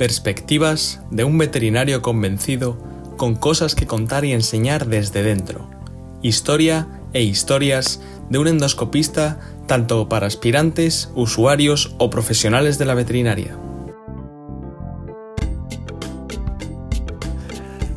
[0.00, 2.78] Perspectivas de un veterinario convencido
[3.18, 5.68] con cosas que contar y enseñar desde dentro.
[6.22, 13.58] Historia e historias de un endoscopista tanto para aspirantes, usuarios o profesionales de la veterinaria.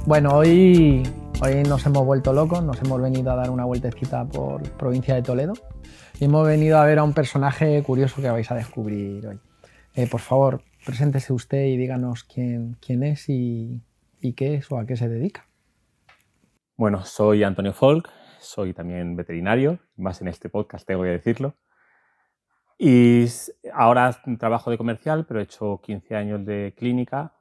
[0.05, 1.03] Bueno, hoy,
[1.41, 5.21] hoy nos hemos vuelto locos, nos hemos venido a dar una vueltecita por provincia de
[5.21, 5.53] Toledo
[6.19, 9.39] y hemos venido a ver a un personaje curioso que vais a descubrir hoy.
[9.95, 13.81] Eh, por favor, preséntese usted y díganos quién, quién es y,
[14.19, 15.47] y qué es o a qué se dedica.
[16.75, 21.55] Bueno, soy Antonio Folk, soy también veterinario, más en este podcast tengo que decirlo.
[22.77, 23.25] Y
[23.73, 27.33] ahora trabajo de comercial, pero he hecho 15 años de clínica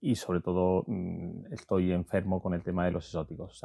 [0.00, 3.62] y sobre todo mm, estoy enfermo con el tema de los exóticos.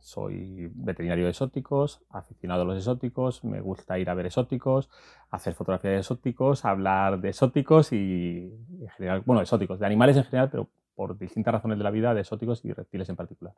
[0.00, 4.88] Soy veterinario de exóticos, aficionado a los exóticos, me gusta ir a ver exóticos,
[5.30, 10.24] hacer fotografía de exóticos, hablar de exóticos y en general, bueno, exóticos, de animales en
[10.24, 13.54] general, pero por distintas razones de la vida, de exóticos y reptiles en particular.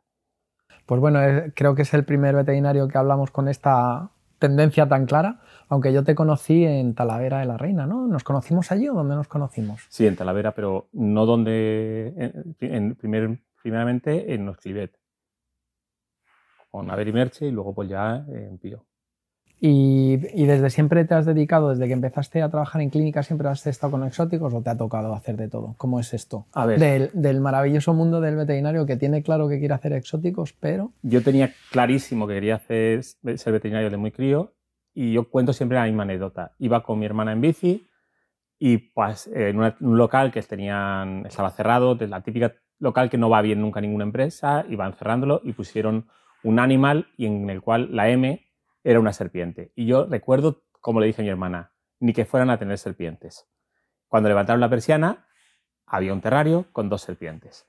[0.85, 1.19] Pues bueno,
[1.55, 4.11] creo que es el primer veterinario que hablamos con esta
[4.41, 5.39] tendencia tan clara,
[5.69, 8.07] aunque yo te conocí en Talavera de la Reina, ¿no?
[8.07, 9.85] ¿Nos conocimos allí o dónde nos conocimos?
[9.87, 14.97] Sí, en Talavera, pero no donde, en, primer, primeramente en Osclivet,
[16.71, 18.85] con Averi Merche y luego pues ya en Pío.
[19.63, 23.67] ¿Y, desde siempre te has dedicado, desde que empezaste a trabajar en clínica, siempre has
[23.67, 25.75] estado con exóticos o te ha tocado hacer de todo?
[25.77, 26.47] ¿Cómo es esto?
[26.53, 26.79] A ver.
[26.79, 30.93] Del, del, maravilloso mundo del veterinario que tiene claro que quiere hacer exóticos, pero...
[31.03, 34.51] Yo tenía clarísimo que quería hacer, ser veterinario de muy crío
[34.95, 36.53] y yo cuento siempre la misma anécdota.
[36.57, 37.87] Iba con mi hermana en bici
[38.57, 43.43] y pues en un local que tenían, estaba cerrado, la típica local que no va
[43.43, 46.07] bien nunca a ninguna empresa, iban cerrándolo y pusieron
[46.43, 48.45] un animal y en el cual la M
[48.83, 49.71] era una serpiente.
[49.75, 53.47] Y yo recuerdo, como le dije a mi hermana, ni que fueran a tener serpientes.
[54.07, 55.27] Cuando levantaron la persiana,
[55.85, 57.67] había un terrario con dos serpientes.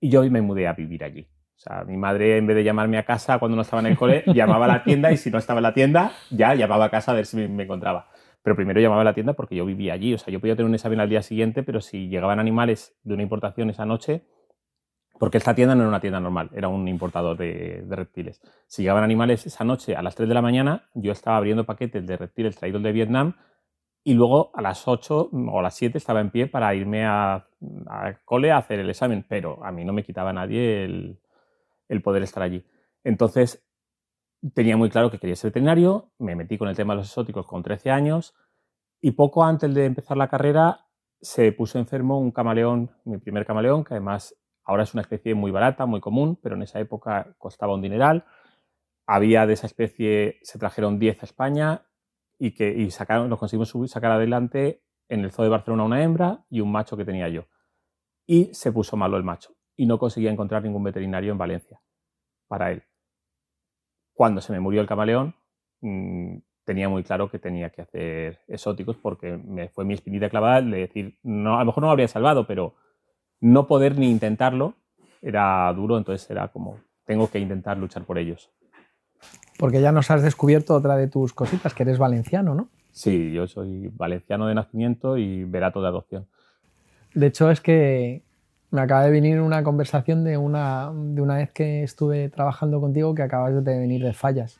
[0.00, 1.28] Y yo me mudé a vivir allí.
[1.56, 3.96] O sea, mi madre, en vez de llamarme a casa cuando no estaba en el
[3.96, 6.90] cole, llamaba a la tienda y si no estaba en la tienda, ya llamaba a
[6.90, 8.08] casa a ver si me encontraba.
[8.42, 10.14] Pero primero llamaba a la tienda porque yo vivía allí.
[10.14, 13.14] O sea, yo podía tener un examen al día siguiente, pero si llegaban animales de
[13.14, 14.24] una importación esa noche,
[15.18, 18.40] porque esta tienda no era una tienda normal, era un importador de, reptiles.
[18.66, 22.06] Si llegaban animales esa noche a las 3 de la mañana, yo estaba abriendo paquetes
[22.06, 23.34] de reptiles traídos de Vietnam
[24.04, 27.46] y luego a las 8 o a las 7 estaba en pie para irme a,
[28.24, 31.20] cole a hacer el examen, pero a mí no me quitaba nadie el,
[31.88, 32.64] el poder estar allí.
[33.02, 33.64] Entonces,
[34.54, 37.46] tenía muy claro que quería ser veterinario, me metí con el tema de los exóticos
[37.46, 38.34] con 13 años
[39.00, 40.86] y poco antes de empezar la carrera
[41.20, 44.36] se puso enfermo un camaleón, mi primer camaleón, que además
[44.68, 48.26] Ahora es una especie muy barata, muy común, pero en esa época costaba un dineral.
[49.06, 51.86] Había de esa especie, se trajeron 10 a España
[52.38, 56.02] y, que, y sacaron, nos conseguimos subir, sacar adelante en el zoo de Barcelona una
[56.02, 57.46] hembra y un macho que tenía yo.
[58.26, 61.80] Y se puso malo el macho y no conseguía encontrar ningún veterinario en Valencia
[62.46, 62.82] para él.
[64.12, 65.34] Cuando se me murió el camaleón,
[65.80, 70.60] mm, tenía muy claro que tenía que hacer exóticos porque me fue mi espinita clavada
[70.60, 72.74] de decir, no, a lo mejor no lo habría salvado, pero
[73.40, 74.74] no poder ni intentarlo
[75.22, 78.50] era duro, entonces era como, tengo que intentar luchar por ellos.
[79.58, 82.68] Porque ya nos has descubierto otra de tus cositas, que eres valenciano, ¿no?
[82.92, 86.26] Sí, yo soy valenciano de nacimiento y verato de adopción.
[87.14, 88.22] De hecho, es que
[88.70, 93.14] me acaba de venir una conversación de una, de una vez que estuve trabajando contigo
[93.14, 94.58] que acabas de venir de fallas.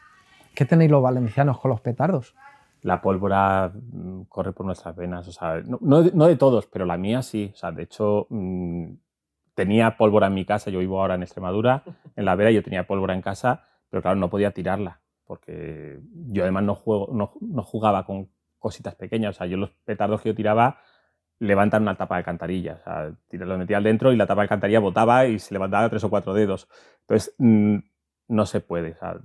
[0.54, 2.34] ¿Qué tenéis los valencianos con los petardos?
[2.82, 5.26] La pólvora mm, corre por nuestras venas.
[5.28, 7.50] O sea, no, de todos, pero la mía sí.
[7.52, 8.92] O sea, de hecho, mm,
[9.54, 10.70] tenía pólvora en mi casa.
[10.70, 11.82] Yo vivo ahora en Extremadura,
[12.16, 15.00] en la Vera, yo tenía pólvora en casa, pero claro, no podía tirarla.
[15.24, 18.28] Porque yo además no, juego, no, jugaba con
[18.58, 19.36] cositas pequeñas.
[19.36, 20.78] O sea, yo los petardos que yo tiraba
[21.38, 22.78] levantan una tapa de cantarilla.
[22.80, 25.88] O sea, lo metía al dentro y la tapa de cantarilla botaba y se levantaba
[25.90, 26.68] tres o cuatro dedos.
[27.02, 27.78] Entonces, mm,
[28.28, 28.92] no se puede.
[28.92, 29.20] O sea,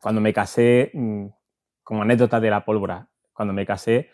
[0.00, 0.92] cuando me casé,
[1.88, 4.10] como anécdota de la pólvora, cuando me casé,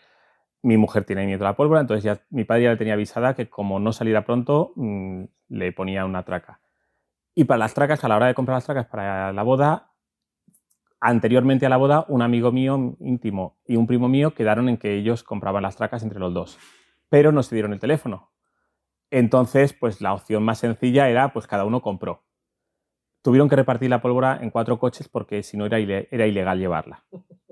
[0.61, 3.35] mi mujer tiene miedo a la pólvora, entonces ya mi padre ya le tenía avisada
[3.35, 6.61] que como no saliera pronto, mm, le ponía una traca.
[7.33, 9.91] Y para las tracas, a la hora de comprar las tracas para la boda,
[11.01, 14.95] anteriormente a la boda, un amigo mío íntimo y un primo mío quedaron en que
[14.95, 16.57] ellos compraban las tracas entre los dos,
[17.09, 18.31] pero no se dieron el teléfono.
[19.11, 22.23] Entonces, pues la opción más sencilla era, pues cada uno compró.
[23.21, 27.03] Tuvieron que repartir la pólvora en cuatro coches porque si no era, era ilegal llevarla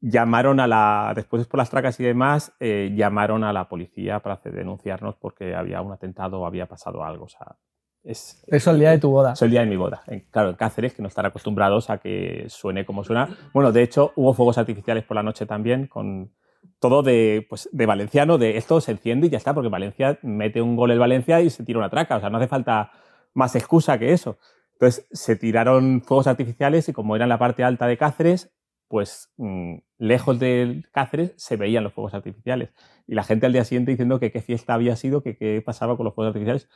[0.00, 4.40] llamaron a la, después por las tracas y demás, eh, llamaron a la policía para
[4.44, 7.24] denunciarnos porque había un atentado o había pasado algo.
[7.24, 7.56] O sea,
[8.04, 9.32] es, Eso el día de tu boda.
[9.32, 10.02] Es el día de mi boda.
[10.30, 13.36] claro, en Cáceres, que no están acostumbrados a que suene como suena.
[13.52, 16.30] Bueno, de hecho, hubo fuegos artificiales por la noche también con,
[16.78, 20.60] todo de, pues, de valenciano, de esto se enciende y ya está, porque Valencia mete
[20.60, 22.92] un gol el Valencia y se tira una traca, o sea, no hace falta
[23.34, 24.38] más excusa que eso.
[24.72, 28.54] Entonces se tiraron fuegos artificiales y como era en la parte alta de Cáceres,
[28.88, 32.70] pues mm, lejos de Cáceres se veían los fuegos artificiales.
[33.06, 35.96] Y la gente al día siguiente diciendo que qué fiesta había sido, que qué pasaba
[35.96, 36.68] con los fuegos artificiales,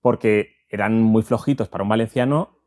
[0.00, 2.58] porque eran muy flojitos para un valenciano,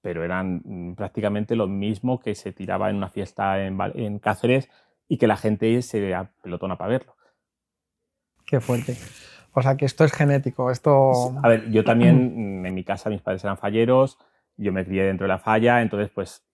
[0.00, 4.68] pero eran mm, prácticamente lo mismo que se tiraba en una fiesta en, en Cáceres
[5.08, 7.16] y que la gente se apelotona para verlo.
[8.46, 8.96] Qué fuerte.
[9.52, 11.34] O sea que esto es genético, esto...
[11.42, 12.16] A ver, yo también,
[12.66, 14.18] en mi casa mis padres eran falleros,
[14.58, 16.44] yo me crié dentro de la falla, entonces pues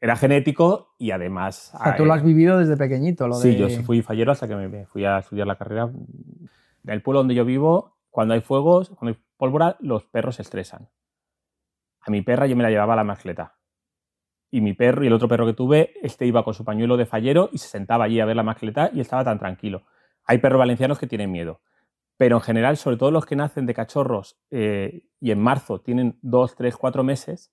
[0.00, 1.72] era genético y además...
[1.74, 4.54] O sea, tú lo has vivido desde pequeñito, lo Sí, yo fui fallero hasta que
[4.54, 5.84] me fui a estudiar la carrera.
[5.84, 10.42] En el pueblo donde yo vivo, cuando hay fuegos, cuando hay pólvora, los perros se
[10.42, 10.88] estresan.
[12.00, 13.56] A mi perra yo me la llevaba a la mascleta.
[14.50, 17.06] Y mi perro y el otro perro que tuve, este iba con su pañuelo de
[17.06, 19.84] fallero y se sentaba allí a ver la mascleta y estaba tan tranquilo.
[20.24, 21.60] Hay perros valencianos que tienen miedo.
[22.18, 26.18] Pero en general, sobre todo los que nacen de cachorros eh, y en marzo tienen
[26.20, 27.52] dos, tres, cuatro meses,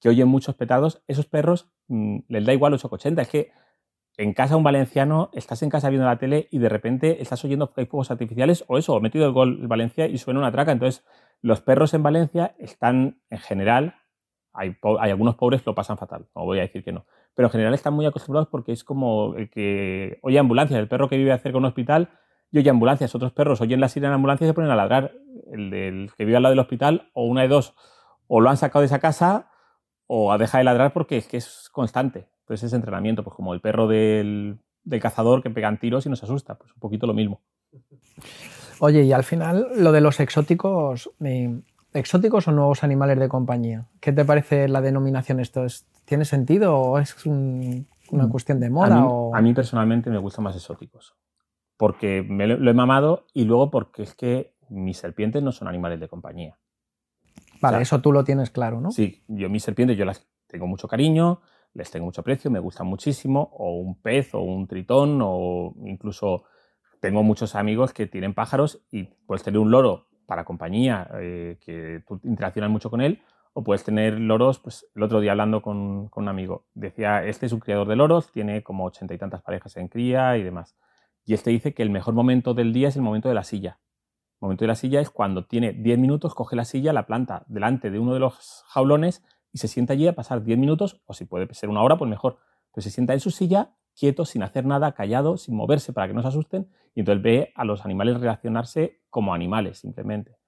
[0.00, 3.22] que oyen muchos petados, esos perros mm, les da igual 880.
[3.22, 3.52] Es que
[4.16, 7.72] en casa un valenciano, estás en casa viendo la tele y de repente estás oyendo
[7.72, 10.50] que hay fuegos artificiales o eso, o metido el gol en Valencia y suena una
[10.50, 10.72] traca.
[10.72, 11.04] Entonces,
[11.40, 13.94] los perros en Valencia están en general,
[14.52, 17.46] hay, hay, algunos pobres que lo pasan fatal, no voy a decir que no, pero
[17.46, 21.16] en general están muy acostumbrados porque es como el que oye ambulancias, el perro que
[21.16, 22.08] vive cerca de un hospital
[22.50, 25.12] y oye ambulancias, otros perros oyen la sirena de ambulancia y se ponen a ladrar.
[25.52, 27.74] El del que vive al lado del hospital, o una de dos,
[28.26, 29.50] o lo han sacado de esa casa
[30.06, 32.28] o a dejar de ladrar porque es que es constante.
[32.40, 34.58] Entonces es entrenamiento, pues como el perro del,
[35.00, 37.42] cazador que pegan tiros y nos asusta, pues un poquito lo mismo.
[38.80, 41.60] Oye, y al final lo de los exóticos, eh,
[41.92, 45.66] exóticos o nuevos animales de compañía, ¿qué te parece la denominación esto?
[46.06, 48.30] ¿Tiene sentido o es una mm.
[48.30, 49.06] cuestión de moda?
[49.34, 51.14] A mí, personalmente me gustan más exóticos,
[51.78, 56.00] porque me lo he mamado y luego porque es que mis serpientes no son animales
[56.00, 56.58] de compañía.
[57.62, 58.90] Vale, eso tú lo tienes claro, ¿no?
[58.90, 61.40] Sí, yo mis serpientes yo las tengo mucho cariño,
[61.74, 66.44] les tengo mucho precio, me gustan muchísimo, o un pez o un tritón, o incluso
[67.00, 72.02] tengo muchos amigos que tienen pájaros y puedes tener un loro para compañía, eh, que
[72.06, 73.22] tú interaccionas mucho con él,
[73.52, 77.46] o puedes tener loros, pues el otro día hablando con, con, un amigo, decía, este
[77.46, 80.76] es un criador de loros, tiene como ochenta y tantas parejas en cría y demás.
[81.28, 83.80] Y este dice que el mejor momento del día es el momento de la silla,
[84.40, 87.44] el momento de la silla es cuando tiene 10 minutos, coge la silla, la planta
[87.48, 89.22] delante de uno de los jaulones
[89.52, 92.08] y se sienta allí a pasar 10 minutos, o si puede ser una hora, pues
[92.08, 92.38] mejor.
[92.72, 96.14] Pero se sienta en su silla, quieto, sin hacer nada, callado, sin moverse para que
[96.14, 100.38] no se asusten, y entonces ve a los animales relacionarse como animales, simplemente.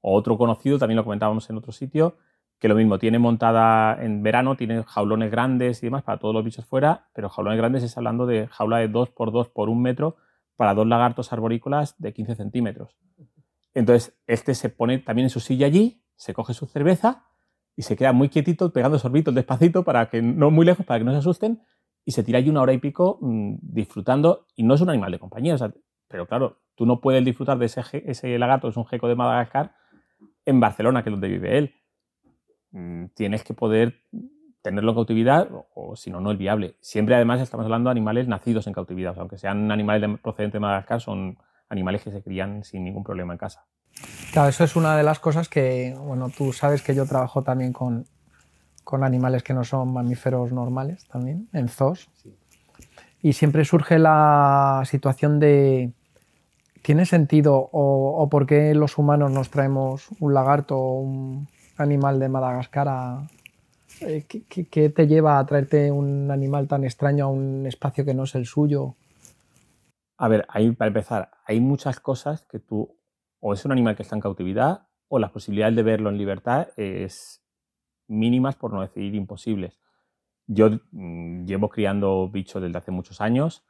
[0.00, 2.16] Otro conocido, también lo comentábamos en otro sitio,
[2.62, 6.44] que lo mismo, tiene montada en verano, tiene jaulones grandes y demás para todos los
[6.44, 9.80] bichos fuera, pero jaulones grandes es hablando de jaula de 2 por 2 por 1
[9.80, 10.14] metro
[10.54, 12.96] para dos lagartos arborícolas de 15 centímetros.
[13.74, 17.24] Entonces, este se pone también en su silla allí, se coge su cerveza
[17.74, 21.04] y se queda muy quietito, pegando sorbitos despacito, para que no muy lejos, para que
[21.04, 21.62] no se asusten,
[22.04, 25.10] y se tira allí una hora y pico mm, disfrutando, y no es un animal
[25.10, 25.56] de compañía,
[26.06, 29.74] pero claro, tú no puedes disfrutar de ese, ese lagarto, es un geco de Madagascar,
[30.44, 31.74] en Barcelona, que es donde vive él.
[32.72, 34.00] Mm, tienes que poder
[34.62, 36.76] tenerlo en cautividad, o, si no, no es viable.
[36.80, 40.60] Siempre, además, estamos hablando de animales nacidos en cautividad, aunque sean animales de, procedentes de
[40.60, 43.64] Madagascar, son animales que se crían sin ningún problema en casa.
[44.32, 47.72] Claro, eso es una de las cosas que, bueno, tú sabes que yo trabajo también
[47.72, 48.06] con,
[48.84, 52.08] con animales que no son mamíferos normales también, en zoos.
[53.20, 55.92] Y siempre surge la situación de,
[56.82, 62.28] ¿tiene sentido o, por qué los humanos nos traemos un lagarto o un animal de
[62.28, 63.28] Madagascar
[64.00, 68.24] eh, ¿qué, te lleva a traerte un animal tan extraño a un espacio que no
[68.24, 68.94] es el suyo?
[70.18, 72.96] A ver, ahí para empezar, hay muchas cosas que tú,
[73.40, 76.68] o es un animal que está en cautividad, o las posibilidades de verlo en libertad
[76.76, 77.44] es
[78.08, 79.78] mínimas, por no decir imposibles.
[80.46, 83.64] Yo mm, llevo criando bichos desde hace muchos años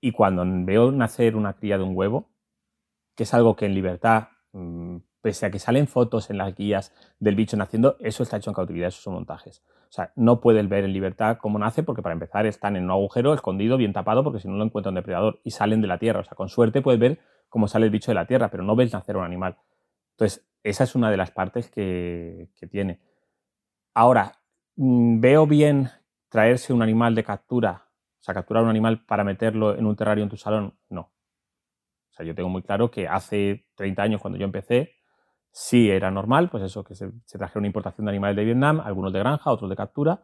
[0.00, 2.30] y cuando veo nacer una cría de un huevo,
[3.16, 4.98] que es algo que en libertad, mm,
[5.28, 8.54] pese a que salen fotos en las guías del bicho naciendo, eso está hecho en
[8.54, 9.62] cautividad, esos son montajes.
[9.90, 12.92] O sea, no puedes ver en libertad cómo nace porque para empezar están en un
[12.92, 15.98] agujero escondido, bien tapado, porque si no lo encuentra un depredador y salen de la
[15.98, 16.20] tierra.
[16.20, 17.18] O sea, con suerte puedes ver
[17.50, 19.58] cómo sale el bicho de la tierra, pero no ves nacer un animal.
[20.12, 23.02] Entonces, esa es una de las partes que, tiene.
[23.92, 24.32] Ahora,
[24.76, 25.90] mm, ¿veo bien
[26.30, 30.24] traerse un animal de captura, o sea, capturar un animal para meterlo en un terrario
[30.24, 30.72] en tu salón?
[30.88, 31.02] No.
[31.02, 34.97] O sea, yo tengo muy claro que hace 30 años, cuando yo empecé,
[35.60, 38.78] Sí era normal, pues eso, que se, se trajera una importación de animales de Vietnam,
[38.78, 40.22] algunos de granja, otros de captura,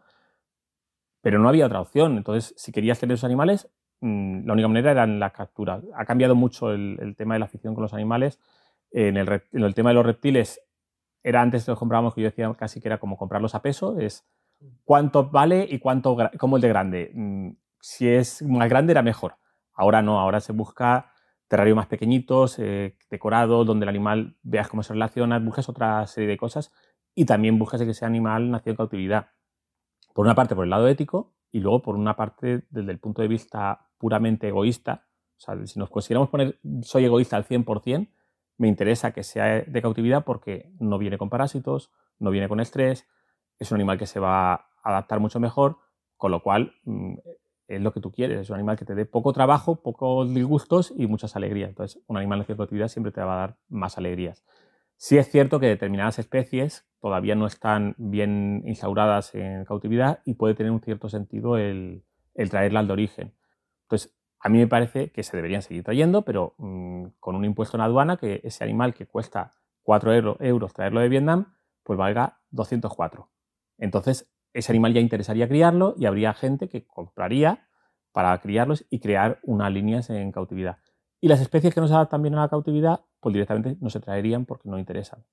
[1.20, 2.16] pero no había otra opción.
[2.16, 3.68] Entonces, si querías tener esos animales,
[4.00, 5.82] mm, la única manera era en la captura.
[5.96, 8.38] Ha cambiado mucho el, tema de la afición con los animales.
[8.92, 10.60] En el, en el, tema de los reptiles,
[11.24, 14.24] era antes los comprábamos, que yo decía casi que era como comprarlos a peso, es
[14.84, 17.10] cuánto vale y cuánto, como el de grande.
[17.12, 17.50] Mm,
[17.80, 19.34] si es más grande era mejor.
[19.72, 21.10] Ahora no, ahora se busca
[21.48, 26.28] terrarios más pequeñitos, eh, decorados, donde el animal veas cómo se relaciona, buscas otra serie
[26.28, 26.72] de cosas
[27.14, 29.28] y también buscas que ese animal nació en cautividad.
[30.14, 33.22] Por una parte, por el lado ético y luego por una parte, desde el punto
[33.22, 35.06] de vista puramente egoísta.
[35.36, 38.08] O sea, si nos consideramos poner soy egoísta al 100%,
[38.56, 43.06] me interesa que sea de cautividad porque no viene con parásitos, no viene con estrés,
[43.58, 45.78] es un animal que se va a adaptar mucho mejor,
[46.16, 47.14] con lo cual mm,
[47.66, 50.92] es lo que tú quieres, es un animal que te dé poco trabajo, pocos disgustos
[50.97, 51.71] y muchas alegrías.
[51.71, 54.44] Entonces, un animal de cautividad siempre te va a dar más alegrías.
[54.97, 60.54] Sí es cierto que determinadas especies todavía no están bien instauradas en cautividad y puede
[60.54, 62.04] tener un cierto sentido el,
[62.35, 63.35] el traerla de origen.
[63.83, 67.76] Entonces, a mí me parece que se deberían seguir trayendo, pero mm, con un impuesto
[67.76, 69.52] en aduana que ese animal que cuesta
[69.83, 73.30] 4 euros traerlo de Vietnam, pues valga 204.
[73.78, 77.68] Entonces, ese animal ya interesaría criarlo y habría gente que compraría
[78.12, 80.78] para criarlos y crear unas líneas en cautividad.
[81.20, 84.00] Y las especies que no se adaptan bien a la cautividad, pues directamente no se
[84.00, 85.25] traerían porque no interesan.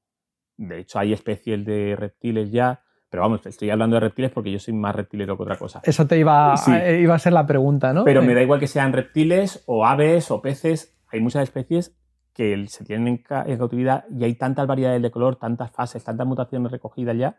[0.58, 4.58] De hecho, hay especies de reptiles ya pero vamos, estoy hablando de reptiles porque yo
[4.58, 5.82] soy más reptilero que otra cosa.
[5.84, 8.06] Eso te iba, eh, iba a ser la pregunta, ¿no?
[8.06, 10.98] Pero me da igual que sean reptiles o aves o peces.
[11.12, 11.94] Hay muchas especies
[12.34, 16.72] que se tienen en, cautividad y hay tantas variedades de color, tantas fases, tantas mutaciones
[16.72, 17.36] recogidas ya,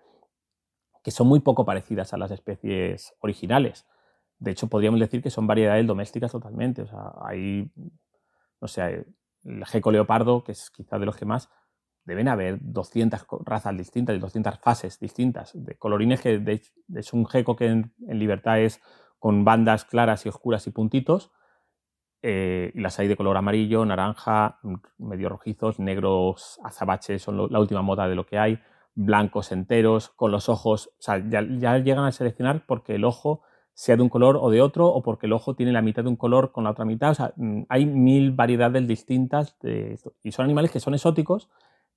[1.02, 3.86] que son muy poco parecidas a las especies originales.
[4.38, 6.82] De hecho, podríamos decir que son variedades domésticas totalmente.
[6.82, 7.70] O sea, hay,
[8.60, 9.06] no sé,
[9.44, 11.48] el geco leopardo, que es quizá de los que más,
[12.04, 16.60] deben haber 200 razas distintas y 200 fases distintas de colorines que
[16.94, 18.80] es un geco que en, libertad es
[19.18, 21.30] con bandas claras y oscuras y puntitos
[22.22, 24.58] eh, y las hay de color amarillo, naranja,
[24.98, 28.60] medio rojizos, negros azabaches son la última moda de lo que hay,
[28.94, 33.42] blancos enteros, con los ojos, o sea, ya, llegan a seleccionar porque el ojo
[33.74, 36.10] sea de un color o de otro, o porque el ojo tiene la mitad de
[36.10, 37.10] un color con la otra mitad.
[37.10, 41.48] O sea, mm, hay mil variedades distintas de Y son animales que son exóticos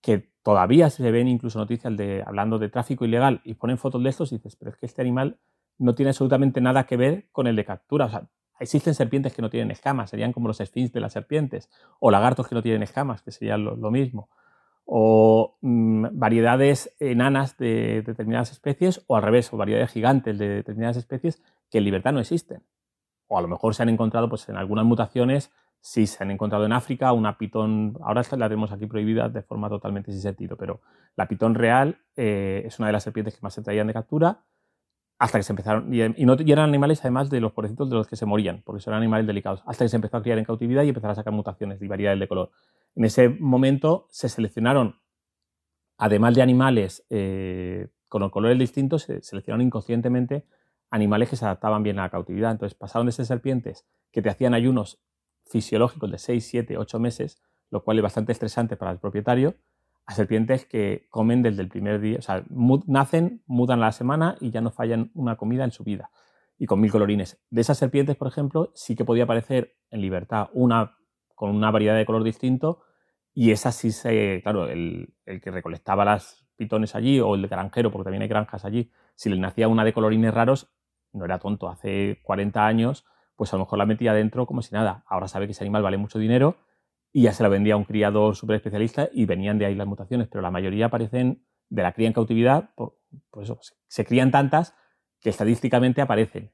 [0.02, 4.10] que todavía se ven incluso noticias de, hablando de tráfico ilegal y ponen fotos de
[4.10, 5.40] estos y dices, pero es que este animal
[5.80, 8.06] no tiene absolutamente nada que ver con el de captura.
[8.06, 11.70] O sea, existen serpientes que no tienen escamas, serían como los sphinx de las serpientes,
[12.00, 14.30] o lagartos que no tienen escamas, que serían lo, mismo,
[14.86, 20.98] o mm, variedades enanas de determinadas especies, o al revés, o variedades gigantes de determinadas
[20.98, 22.64] especies que en libertad no existen.
[23.28, 25.52] O a lo mejor se han encontrado pues, en algunas mutaciones
[25.86, 29.70] sí se han encontrado en África una pitón, ahora la tenemos aquí prohibida de forma
[29.70, 30.82] totalmente sin sentido, pero
[31.16, 34.40] la pitón real eh, es una de las serpientes que más se traían de captura
[35.20, 38.16] hasta que se empezaron, y, no, eran animales además de los pobrecitos de los que
[38.16, 40.90] se morían, porque son animales delicados, hasta que se empezó a criar en cautividad y
[40.90, 42.50] empezaron a sacar mutaciones y variedades de color.
[42.96, 45.00] En ese momento se seleccionaron,
[45.98, 50.46] además de animales eh, con los colores distintos, se seleccionaron inconscientemente
[50.90, 52.52] animales que se adaptaban bien a la cautividad.
[52.52, 55.02] Entonces pasaron de ser serpientes que te hacían ayunos
[55.44, 59.56] fisiológicos de 6, 7, 8 meses, lo cual es bastante estresante para el propietario,
[60.06, 62.46] a serpientes que comen desde el primer día, o sea,
[62.86, 66.12] nacen, mudan a la semana y ya no fallan una comida en su vida,
[66.58, 67.40] y con mil colorines.
[67.50, 70.96] De esas serpientes, por ejemplo, sí que podía aparecer en libertad una
[71.36, 72.82] con una variedad de color distinto,
[73.34, 77.92] y esa sí se, claro, el, el que recolectaba las pitones allí, o el granjero,
[77.92, 80.72] porque también hay granjas allí, si le nacía una de colorines raros,
[81.12, 84.74] no era tonto, hace 40 años pues a lo mejor la metía dentro como si
[84.74, 85.04] nada.
[85.08, 86.58] Ahora sabe que ese animal vale mucho dinero
[87.12, 89.88] y ya se la vendía a un criador súper especialista y venían de ahí las
[89.88, 92.98] mutaciones, pero la mayoría aparecen de la cría en cautividad, por,
[93.42, 94.76] eso, se crían tantas
[95.20, 96.52] que estadísticamente aparecen.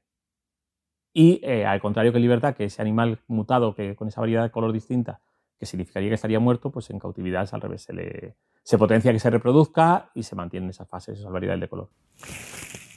[1.14, 4.52] Y eh, al contrario que libertad, que ese animal mutado que con esa variedad de
[4.52, 5.20] color distinta,
[5.60, 9.12] que significaría que estaría muerto, pues en cautividad es al revés, se, le, se potencia
[9.12, 11.90] que se reproduzca y se mantienen esas fases, esas variedades de color.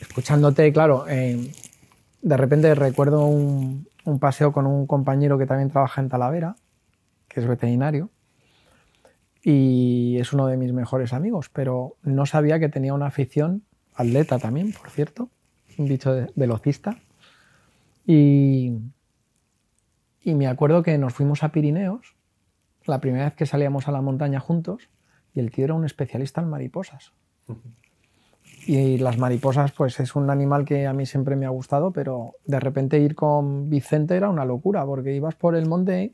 [0.00, 1.50] Escuchándote, claro, eh,
[2.22, 3.86] de repente recuerdo un,
[4.20, 6.56] paseo con un compañero que también trabaja en Talavera,
[7.28, 8.10] que es veterinario,
[9.42, 14.38] y es uno de mis mejores amigos, pero no sabía que tenía una afición atleta
[14.38, 15.28] también, por cierto,
[15.76, 16.96] un bicho de, velocista.
[18.06, 18.78] Y,
[20.22, 22.14] y me acuerdo que nos fuimos a Pirineos,
[22.86, 24.88] la primera vez que salíamos a la montaña juntos,
[25.34, 27.12] y el tío era un especialista en mariposas.
[28.66, 32.34] Y las mariposas, pues es un animal que a mí siempre me ha gustado, pero
[32.46, 36.12] de repente ir con Vicente era una locura, porque ibas por el monte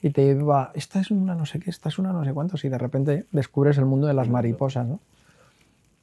[0.00, 2.64] y te iba, esta es una no sé qué, esta es una no sé cuántos,
[2.64, 5.00] y de repente descubres el mundo de las mariposas, ¿no?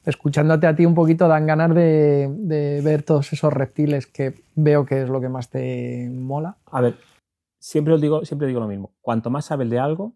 [0.04, 5.02] Escuchándote a ti un poquito dan ganas de, ver todos esos reptiles que veo que
[5.02, 6.56] es lo que más te mola.
[6.66, 6.96] A ver,
[7.58, 8.94] siempre os digo, siempre digo lo mismo.
[9.00, 10.14] Cuanto más sabes de algo,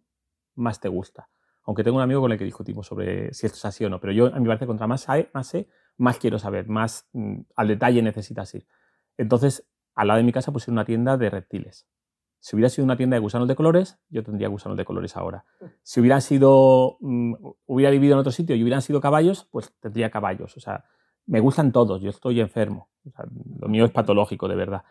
[0.54, 1.28] más te gusta.
[1.64, 4.00] Aunque tengo un amigo con el que discutimos sobre si esto es así o no,
[4.00, 7.68] pero yo a mi parece contra más, más sé, más quiero saber, más mm, al
[7.68, 8.66] detalle necesitas ir.
[9.16, 11.86] Entonces, al lado de mi casa pusieron una tienda de reptiles.
[12.44, 15.46] Si hubiera sido una tienda de gusanos de colores, yo tendría gusanos de colores ahora.
[15.82, 20.10] Si hubiera sido, mm, hubiera vivido en otro sitio y hubieran sido caballos, pues tendría
[20.10, 20.54] caballos.
[20.54, 20.84] O sea,
[21.24, 22.90] me gustan todos, yo estoy enfermo.
[23.60, 24.84] lo mío es patológico, de verdad.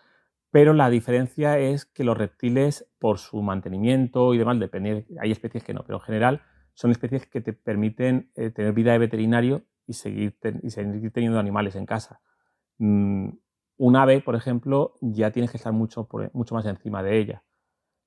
[0.50, 5.64] Pero la diferencia es que los reptiles, por su mantenimiento y demás, depende, hay especies
[5.64, 6.42] que no, pero en general
[6.74, 11.38] son especies que te permiten eh, tener vida de veterinario y seguir, y seguir teniendo
[11.38, 12.20] animales en casa.
[12.80, 13.30] Mm,
[13.78, 17.44] un ave, por ejemplo, ya tienes que estar mucho, mucho más encima de ella.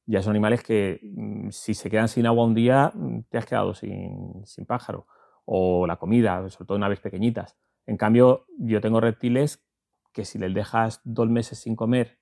[0.07, 3.47] Ya son animales que mm, si se quedan sin agua un día, mm, te has
[3.47, 5.07] quedado sin, pájaro.
[5.45, 7.57] O la comida, sobre todo en aves pequeñitas.
[7.87, 9.65] En cambio, yo tengo reptiles
[10.13, 12.19] que si les dejas dos meses sin comer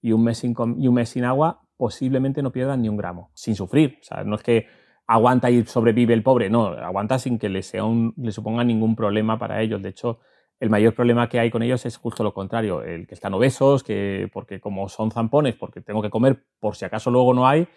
[0.00, 3.30] y un mes sin, y un mes sin agua, posiblemente no pierdan ni un gramo,
[3.34, 3.98] sin sufrir.
[4.00, 4.66] O sea, no es que
[5.06, 7.60] aguanta y sobrevive el pobre, no, aguanta sin que le,
[8.16, 9.82] le suponga ningún problema para ellos.
[9.82, 10.20] De hecho,
[10.60, 13.82] el mayor problema que hay con ellos es justo lo contrario, el que están obesos,
[13.82, 17.68] que porque como son zampones, porque tengo que comer por si acaso luego no hay,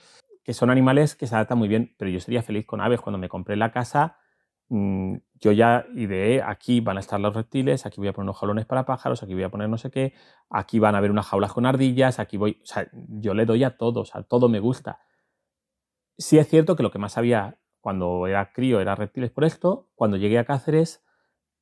[0.43, 3.01] que son animales que se adaptan muy bien, pero yo sería feliz con aves.
[3.01, 4.17] Cuando me compré la casa,
[4.69, 8.37] mm, yo ya ideé, aquí van a estar los reptiles, aquí voy a poner unos
[8.39, 10.13] jaulones para pájaros, aquí voy a poner no sé qué,
[10.49, 13.63] aquí van a haber unas jaulas con ardillas, aquí voy, o sea, yo le doy
[13.63, 14.99] a todo, o sea, todo me gusta.
[16.17, 19.89] Sí es cierto que lo que más había cuando era crío era reptiles por esto,
[19.95, 21.03] cuando llegué a Cáceres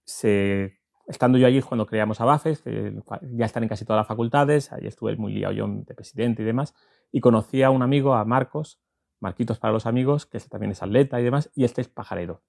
[0.06, 2.94] se estando yo allí cuando creamos Abafes, que
[3.34, 6.46] ya están en casi todas las facultades, ahí estuve muy liado yo de presidente y
[6.46, 6.74] demás,
[7.12, 8.82] y conocí a un amigo, a Marcos,
[9.20, 12.44] Marquitos para los amigos, que también es atleta y demás, y este es pajarero.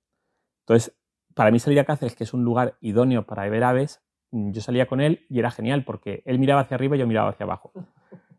[0.61, 0.97] Entonces,
[1.35, 4.87] para mí salir a Cáceres, que es un lugar idóneo para ver aves, yo salía
[4.87, 7.73] con él y era genial, porque él miraba hacia arriba y yo miraba hacia abajo.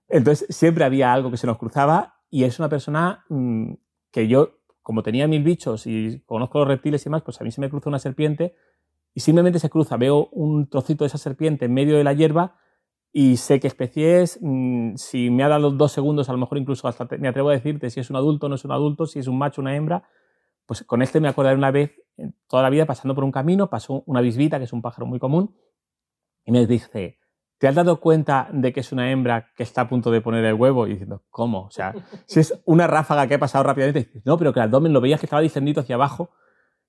[0.09, 3.73] Entonces, siempre había algo que se nos cruzaba y es una persona mm,
[4.11, 7.51] que yo, como tenía mil bichos y conozco los reptiles y demás, pues a mí
[7.51, 8.55] se me cruza una serpiente
[9.17, 12.55] y simplemente se cruza, veo un trocito de esa serpiente en medio de la hierba
[13.11, 16.59] y sé qué especie es, mm, si me ha dado dos segundos, a lo mejor
[16.59, 19.07] incluso hasta me atrevo a decirte si es un adulto o no es un adulto,
[19.07, 20.03] si es un macho o una hembra,
[20.67, 21.99] pues con este me acordaré una vez,
[22.45, 25.17] toda la vida pasando por un camino, pasó una bisbita, que es un pájaro muy
[25.17, 25.55] común,
[26.45, 27.17] y me dice,
[27.57, 30.45] ¿te has dado cuenta de que es una hembra que está a punto de poner
[30.45, 30.85] el huevo?
[30.85, 31.63] Y diciendo, ¿cómo?
[31.63, 31.95] O sea,
[32.27, 35.19] si es una ráfaga que ha pasado rápidamente, no, pero que el abdomen lo veías
[35.19, 36.29] que estaba descendido hacia abajo.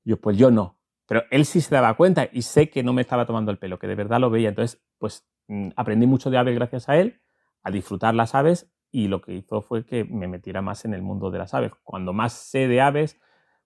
[0.05, 0.78] yo, pues yo no.
[1.09, 3.79] Pero él sí se daba cuenta y sé que no me estaba tomando el pelo,
[3.79, 4.51] que de verdad lo veía.
[4.51, 7.21] Entonces, pues mm, aprendí mucho de aves gracias a él,
[7.63, 11.03] a disfrutar las aves y lo que hizo fue que me metiera más en el
[11.03, 11.73] mundo de las aves.
[11.83, 13.19] Cuando más sé de aves,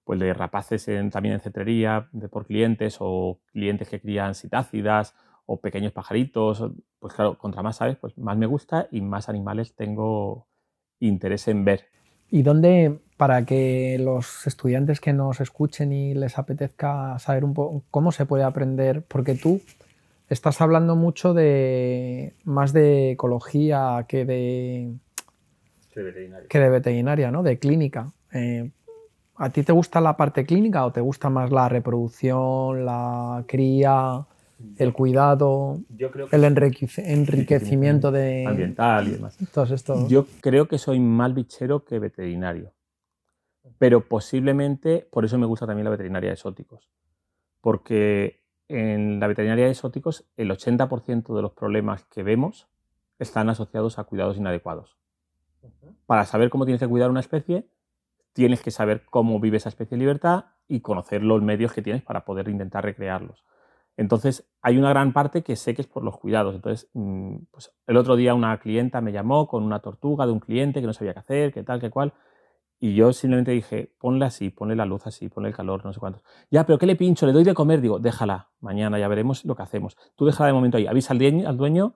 [0.05, 5.15] pues de rapaces también en cetrería, de por clientes o clientes que crían citácidas
[5.47, 6.65] o pequeños pajaritos,
[7.01, 10.47] pues claro, contra más aves, pues más me gusta y más animales tengo
[11.01, 11.87] interés en ver.
[12.33, 17.83] ¿Y dónde, para que los estudiantes que nos escuchen y les apetezca saber un poco
[17.91, 19.61] cómo se puede aprender, porque tú
[20.31, 24.95] estás hablando mucho de más de ecología que de,
[25.95, 26.49] veterinaria.
[26.49, 27.43] que de veterinaria, ¿no?
[27.43, 28.11] De clínica.
[28.33, 28.71] Eh,
[29.37, 34.25] ¿A ti te gusta la parte clínica o te gusta más la reproducción, la cría,
[34.77, 35.81] el cuidado,
[36.31, 39.37] el enriquecimiento de ambiental y demás?
[40.09, 42.73] Yo creo que soy más bichero que veterinario
[43.79, 46.89] pero posiblemente por eso me gusta también la veterinaria de exóticos,
[47.61, 52.69] porque en la veterinaria de exóticos el 80% de los problemas que vemos
[53.19, 54.97] están asociados a cuidados inadecuados.
[56.07, 57.69] Para saber cómo tienes que cuidar una especie,
[58.33, 62.03] tienes que saber cómo vive esa especie en libertad y conocer los medios que tienes
[62.03, 63.45] para poder intentar recrearlos.
[63.97, 66.55] Entonces, hay una gran parte que sé que es por los cuidados.
[66.55, 70.41] Entonces, mm, pues, el otro día una clienta me llamó con una tortuga de un
[70.41, 72.13] cliente que no sabía qué hacer, qué tal, qué cual.
[72.81, 76.01] Y yo simplemente dije, ponle así, ponle la luz así, ponle el calor, no sé
[76.01, 76.23] cuántos.
[76.51, 77.27] Ya, pero ¿qué le pincho?
[77.27, 77.81] ¿Le doy de comer?
[77.81, 79.97] Digo, déjala, mañana ya veremos lo que hacemos.
[80.17, 81.95] Tú déjala de momento ahí, avisa al dueño, al dueño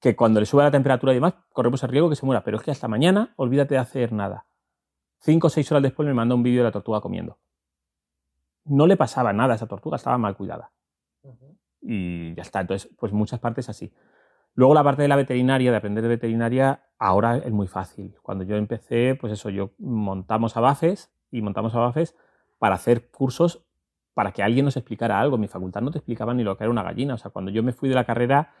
[0.00, 2.44] que cuando le suba la temperatura y demás, corremos el riesgo que se muera.
[2.44, 4.46] Pero es que hasta mañana, olvídate de hacer nada.
[5.20, 7.38] Cinco o seis horas después me mandó un vídeo de la tortuga comiendo.
[8.64, 10.70] No le pasaba nada a esa tortuga, estaba mal cuidada.
[11.80, 12.60] Y ya está.
[12.60, 13.92] Entonces, pues muchas partes así.
[14.54, 18.16] Luego la parte de la veterinaria, de aprender de veterinaria, ahora es muy fácil.
[18.22, 22.16] Cuando yo empecé, pues eso, yo montamos abafes y montamos abafes
[22.58, 23.64] para hacer cursos
[24.14, 25.38] para que alguien nos explicara algo.
[25.38, 27.14] Mi facultad no te explicaban ni lo que era una gallina.
[27.14, 28.52] O sea, cuando yo me fui de la carrera,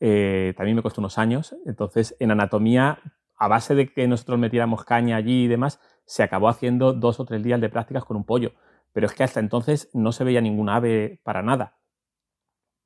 [0.00, 1.54] eh, también me costó unos años.
[1.66, 2.98] Entonces, en anatomía,
[3.36, 7.24] a base de que nosotros metiéramos caña allí y demás, se acabó haciendo dos o
[7.24, 8.52] tres días de prácticas con un pollo.
[8.92, 11.78] pero es que hasta entonces no se veía ninguna ave para nada.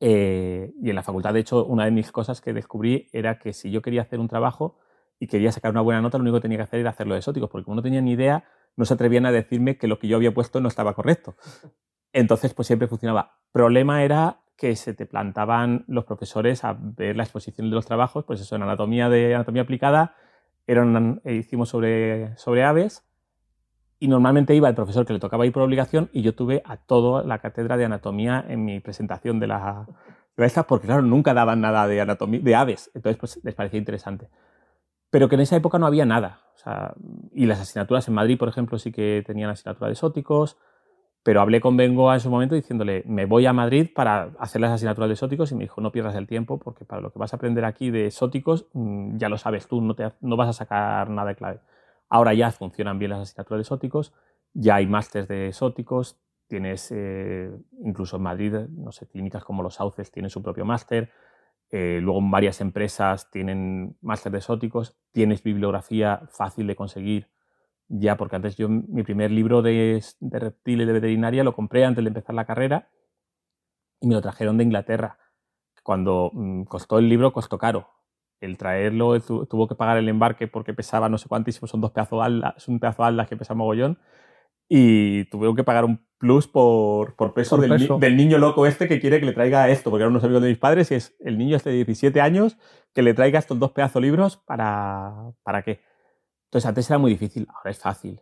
[0.01, 3.53] Eh, y en la facultad, de hecho, una de mis cosas que descubrí era que
[3.53, 4.79] si yo quería hacer un trabajo
[5.19, 7.51] y quería sacar una buena nota, lo único que tenía que hacer era hacerlo exóticos,
[7.51, 8.45] porque como no tenía ni idea,
[8.77, 11.35] no se atrevían a decirme que lo que yo había puesto no estaba correcto.
[12.13, 13.39] Entonces, pues siempre funcionaba.
[13.53, 18.25] Problema era que se te plantaban los profesores a ver la exposición de los trabajos,
[18.25, 20.17] pues eso, en anatomía de anatomía aplicada,
[20.67, 23.05] eran, hicimos sobre, sobre aves,
[24.01, 26.77] y normalmente iba el profesor que le tocaba ir por obligación y yo tuve a
[26.77, 29.87] toda la cátedra de anatomía en mi presentación de la,
[30.37, 33.79] de esta, porque claro, nunca daban nada de anatomía, de aves, entonces pues les parecía
[33.79, 34.29] interesante.
[35.11, 36.43] Pero que en esa época no había nada.
[37.33, 40.59] Y las asignaturas en Madrid, por ejemplo, sí que tenían asignatura de exóticos,
[41.23, 44.73] pero hablé con Bengoa en su momento diciéndole, me voy a Madrid para hacer las
[44.73, 47.33] asignaturas de exóticos y me dijo, no pierdas el tiempo porque para lo que vas
[47.33, 50.53] a aprender aquí de exóticos mm, ya lo sabes tú, no, te, no vas a
[50.53, 51.61] sacar nada de clave.
[52.09, 54.15] Ahora ya funcionan bien las asignaturas de exóticos,
[54.55, 57.51] ya hay másteres de exóticos, tienes eh,
[57.85, 61.11] incluso en Madrid, no sé, clínicas como los Sauces tienen su propio máster,
[61.71, 67.29] eh, luego varias empresas tienen máster de exóticos, tienes bibliografía fácil de conseguir
[67.89, 72.09] ya, porque antes yo mi primer libro de, reptiles de veterinaria lo compré antes de
[72.09, 72.91] empezar la carrera
[74.01, 75.19] y me lo trajeron de Inglaterra.
[75.83, 77.98] Cuando mm, costó el libro, costó caro
[78.41, 82.21] el traerlo, tuvo que pagar el embarque porque pesaba no sé cuántísimo, son dos pedazos
[82.21, 83.99] de alas, un pedazo de alas que pesa mogollón,
[84.69, 89.21] y tuvieron que pagar un plus por, por, peso, del, niño loco este que quiere
[89.21, 91.57] que le traiga esto, porque eran unos amigos de mis padres, y es el niño
[91.57, 92.59] este de 17 años
[92.93, 95.81] que le traiga estos dos pedazos de libros para, para qué.
[96.47, 98.21] Entonces antes era muy difícil, ahora es fácil.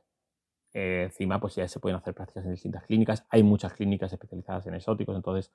[0.73, 4.67] Eh, encima pues ya se pueden hacer prácticas en distintas clínicas, hay muchas clínicas especializadas
[4.67, 5.51] en exóticos, entonces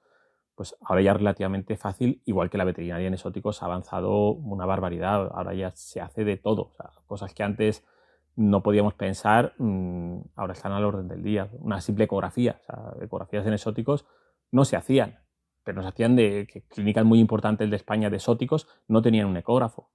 [0.55, 4.65] pues ahora ya es relativamente fácil, igual que la veterinaria en exóticos ha avanzado una
[4.65, 6.71] barbaridad, ahora ya se hace de todo,
[7.07, 7.85] cosas que antes
[8.35, 11.49] no podíamos pensar, mm, ahora están al orden del día.
[11.59, 12.61] Una simple ecografía,
[13.01, 14.05] ecografías en exóticos
[14.51, 15.19] no se hacían,
[15.63, 19.37] pero se hacían de que clínicas muy importantes de España de exóticos no tenían un
[19.37, 19.89] ecógrafo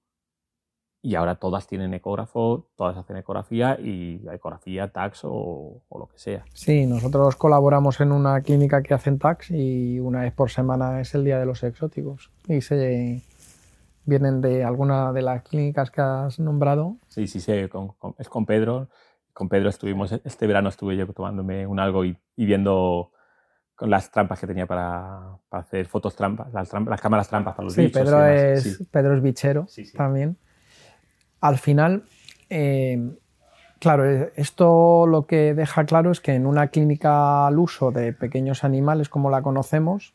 [1.06, 6.44] y ahora todas tienen ecógrafo, todas hacen ecografía y ecografía, tax o, lo que sea.
[6.52, 11.14] Sí, nosotros colaboramos en una clínica que hacen tax y una vez por semana es
[11.14, 13.22] el día de los exóticos y se
[14.04, 16.96] vienen de alguna de las clínicas que has nombrado.
[17.06, 18.88] Sí, sí, sí, es con Pedro.
[19.32, 23.12] Con Pedro estuvimos, este verano estuve yo tomándome un algo y, viendo
[23.76, 27.74] con las trampas que tenía para, hacer fotos trampas, las, las, cámaras trampas para los
[27.74, 30.36] sí, Pedro es, Pedro es bichero también
[31.46, 32.04] al final,
[32.50, 33.12] eh,
[33.78, 38.12] claro, eh, esto lo que deja claro es que en una clínica al uso de
[38.12, 40.14] pequeños animales como la conocemos,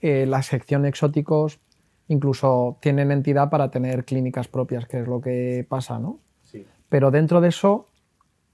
[0.00, 1.60] eh, la sección exóticos
[2.08, 6.18] incluso tienen entidad para tener clínicas propias, que es lo que pasa, ¿no?
[6.42, 6.66] Sí.
[6.88, 7.88] Pero dentro de eso,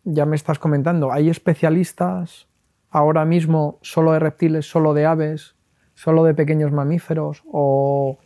[0.04, 2.46] ya me estás comentando, hay especialistas
[2.90, 5.56] ahora mismo solo de reptiles, solo de aves,
[5.94, 8.18] solo de pequeños mamíferos, o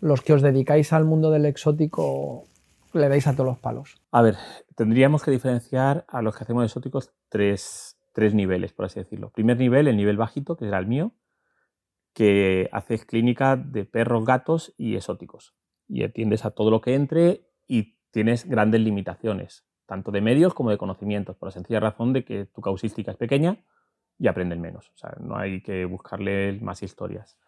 [0.00, 2.46] los que os dedicáis al mundo del exótico
[2.98, 4.00] le dais a todos los palos?
[4.10, 4.36] A ver,
[4.74, 9.30] tendríamos que diferenciar a los que hacemos exóticos tres, tres niveles, por así decirlo.
[9.30, 11.12] Primer nivel, el nivel bajito, que será el mío,
[12.12, 15.54] que haces clínica de perros, gatos y exóticos.
[15.88, 20.70] Y atiendes a todo lo que entre y tienes grandes limitaciones, tanto de medios como
[20.70, 23.64] de conocimientos, por la sencilla razón de que tu causística es pequeña
[24.18, 24.90] y aprenden menos.
[24.90, 27.38] O sea, no hay que buscarle más historias.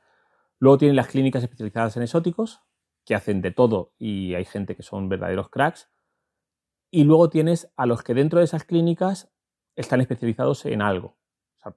[0.58, 2.62] Luego tienen las clínicas especializadas en exóticos,
[3.04, 5.90] que hacen de todo y hay gente que son verdaderos cracks.
[6.90, 9.32] Y luego tienes a los que dentro de esas clínicas
[9.76, 11.16] están especializados en algo.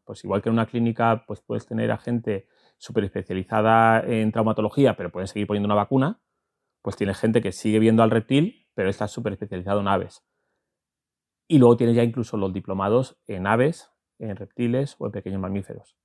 [0.03, 4.95] pues igual que en una clínica pues puedes tener a gente súper especializada en traumatología,
[4.97, 6.21] pero pueden seguir poniendo una vacuna,
[6.81, 10.25] pues tienes gente que sigue viendo al reptil, pero está súper especializado en aves.
[11.47, 15.97] Y luego tienes ya incluso los diplomados en aves, en reptiles o en pequeños mamíferos.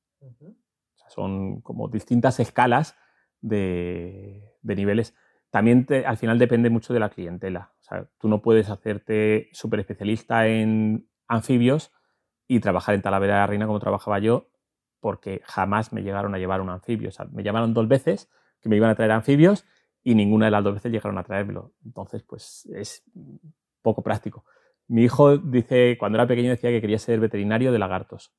[1.08, 2.96] son como distintas escalas
[3.40, 5.14] de, niveles.
[5.50, 7.72] También al final depende mucho de la clientela.
[7.80, 11.92] O sea, tú no puedes hacerte súper especialista en anfibios
[12.46, 14.48] y trabajar en Talavera de la Reina como trabajaba yo,
[15.00, 17.08] porque jamás me llegaron a llevar un anfibio.
[17.08, 19.64] O sea, me llamaron dos veces que me iban a traer anfibios
[20.02, 21.72] y ninguna de las dos veces llegaron a traérmelo.
[21.84, 23.02] Entonces, pues es
[23.82, 24.44] poco práctico.
[24.86, 28.32] Mi hijo dice, cuando era pequeño decía que quería ser veterinario de lagartos.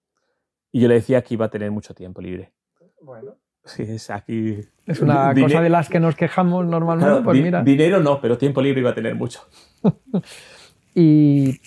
[0.72, 2.54] Y yo le decía que iba a tener mucho tiempo libre.
[3.02, 3.38] Bueno.
[3.63, 4.60] Sí, es aquí.
[4.86, 7.21] Es una cosa de las que nos quejamos normalmente.
[7.21, 7.63] pues mira.
[7.63, 9.41] Dinero no, pero tiempo libre iba a tener mucho.
[10.95, 11.60] y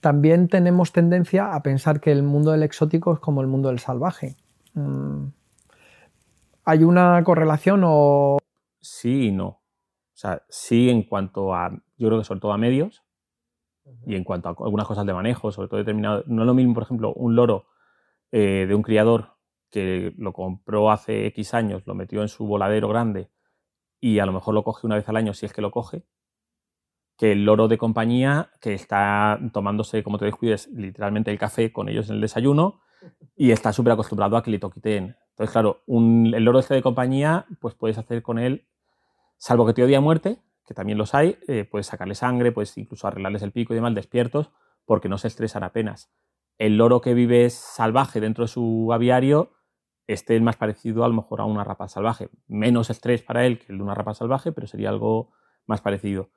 [0.00, 3.80] también tenemos tendencia a pensar que el mundo del exótico es como el mundo del
[3.80, 4.36] salvaje.
[4.74, 5.26] Mm.
[6.64, 8.38] ¿Hay una correlación o.?
[8.80, 9.46] Sí y no.
[9.46, 11.70] O sea, sí en cuanto a.
[11.98, 13.02] Yo creo que sobre todo a medios.
[14.04, 16.74] Y en cuanto a algunas cosas de manejo, sobre todo determinado, no es lo mismo,
[16.74, 17.66] por ejemplo, un loro
[18.32, 19.35] eh, de un criador
[19.76, 23.28] que lo compró hace X años, lo metió en su voladero grande
[24.00, 26.06] y a lo mejor lo coge una vez al año si es que lo coge,
[27.18, 31.90] que el loro de compañía que está tomándose, como te descuides, literalmente el café con
[31.90, 32.80] ellos en el desayuno
[33.36, 35.14] y está súper acostumbrado a que le toquiten.
[35.32, 38.66] Entonces, claro, un, el loro este de compañía, pues puedes hacer con él,
[39.36, 42.78] salvo que te odie a muerte, que también los hay, eh, puedes sacarle sangre, puedes
[42.78, 44.52] incluso arreglarles el pico y demás despiertos,
[44.86, 46.10] porque no se estresan apenas.
[46.56, 49.55] El loro que vive salvaje dentro de su aviario,
[50.06, 52.28] este es más parecido a lo mejor a una rapa salvaje.
[52.46, 55.32] Menos estrés para él que el de una rapa salvaje, pero sería algo
[55.66, 56.30] más parecido.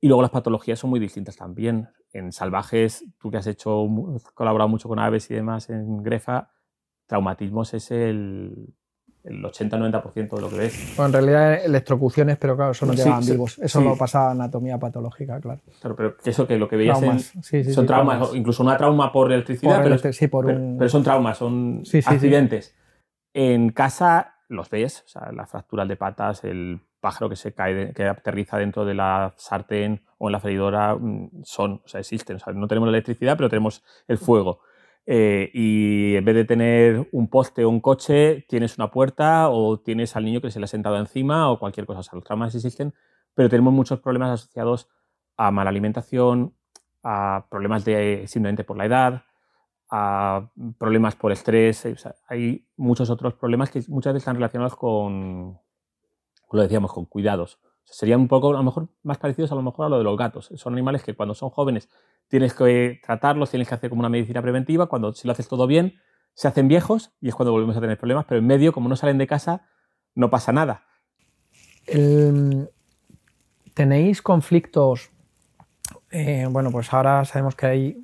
[0.00, 1.88] Y luego las patologías son muy distintas también.
[2.12, 3.88] En salvajes, tú que has hecho,
[4.34, 6.50] colaborado mucho con aves y demás en Grefa,
[7.06, 8.74] traumatismos es el,
[9.24, 10.94] el 80-90% de lo que ves.
[10.96, 13.58] Bueno, en realidad electrocuciones, pero claro, eso no llegaban vivos.
[13.58, 15.60] Eso no pasa a anatomía patológica, claro.
[15.80, 17.32] Claro, pero eso que lo que veías
[17.72, 19.96] son traumas, incluso una trauma por electricidad, pero,
[20.78, 22.74] pero, son traumas, son accidentes.
[23.38, 27.92] En casa los ves, o sea, las fracturas de patas, el pájaro que se cae,
[27.92, 32.36] que aterriza dentro de la sartén o en la freidora, mm, son, o sea, existen.
[32.36, 34.60] O sea, no tenemos la electricidad, pero tenemos el fuego.
[35.04, 39.80] Eh, y en vez de tener un poste o un coche, tienes una puerta o
[39.80, 42.00] tienes al niño que se le ha sentado encima o cualquier cosa.
[42.00, 42.94] O sea, los traumas existen,
[43.34, 44.88] pero tenemos muchos problemas asociados
[45.36, 46.54] a mala alimentación,
[47.02, 49.24] a problemas de simplemente por la edad,
[49.88, 51.86] problemas por estrés.
[52.28, 55.58] hay muchos otros problemas que muchas veces están relacionados con,
[56.50, 57.58] lo decíamos, con cuidados.
[57.84, 60.16] serían un poco, a lo mejor, más parecidos a lo mejor a lo de los
[60.16, 60.50] gatos.
[60.56, 61.88] Son animales que cuando son jóvenes
[62.28, 64.86] tienes que tratarlos, tienes que hacer como una medicina preventiva.
[64.86, 65.94] Cuando si lo haces todo bien,
[66.34, 68.24] se hacen viejos y es cuando volvemos a tener problemas.
[68.26, 69.68] Pero en medio, como no salen de casa,
[70.14, 70.84] no pasa nada.
[73.74, 75.10] ¿Tenéis conflictos?
[76.10, 78.02] Eh, bueno, pues ahora sabemos que hay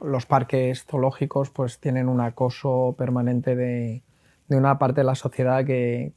[0.00, 4.02] los parques zoológicos, pues tienen un acoso permanente de,
[4.48, 6.12] de una parte de la sociedad que,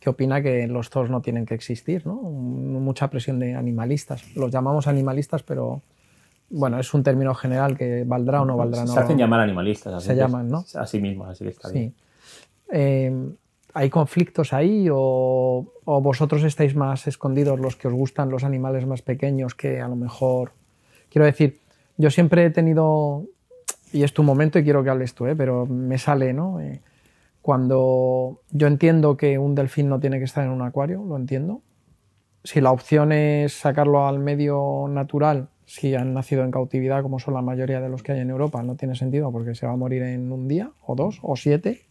[0.00, 2.14] que opina que los zoos no tienen que existir, ¿no?
[2.14, 4.34] Mucha presión de animalistas.
[4.34, 5.82] Los llamamos animalistas, pero
[6.48, 8.86] bueno, es un término general que valdrá o no valdrá.
[8.86, 9.94] Se hacen llamar animalistas.
[9.94, 10.64] Así se llaman, ¿no?
[10.74, 11.94] Así mismo, así que está bien.
[12.72, 13.34] Eh,
[13.74, 18.86] ¿Hay conflictos ahí o, o, vosotros estáis más escondidos los que os gustan los animales
[18.86, 20.52] más pequeños que a lo mejor...
[21.08, 21.60] Quiero decir,
[22.00, 23.26] yo siempre he tenido,
[23.92, 25.36] y es tu momento y quiero que hables tú, ¿eh?
[25.36, 26.58] pero me sale, ¿no?
[26.58, 26.80] Eh,
[27.42, 31.60] cuando yo entiendo que un delfín no tiene que estar en un acuario, lo entiendo.
[32.42, 37.34] Si la opción es sacarlo al medio natural, si han nacido en cautividad, como son
[37.34, 39.76] la mayoría de los que hay en Europa, no tiene sentido porque se va a
[39.76, 41.82] morir en un día, o dos, o siete.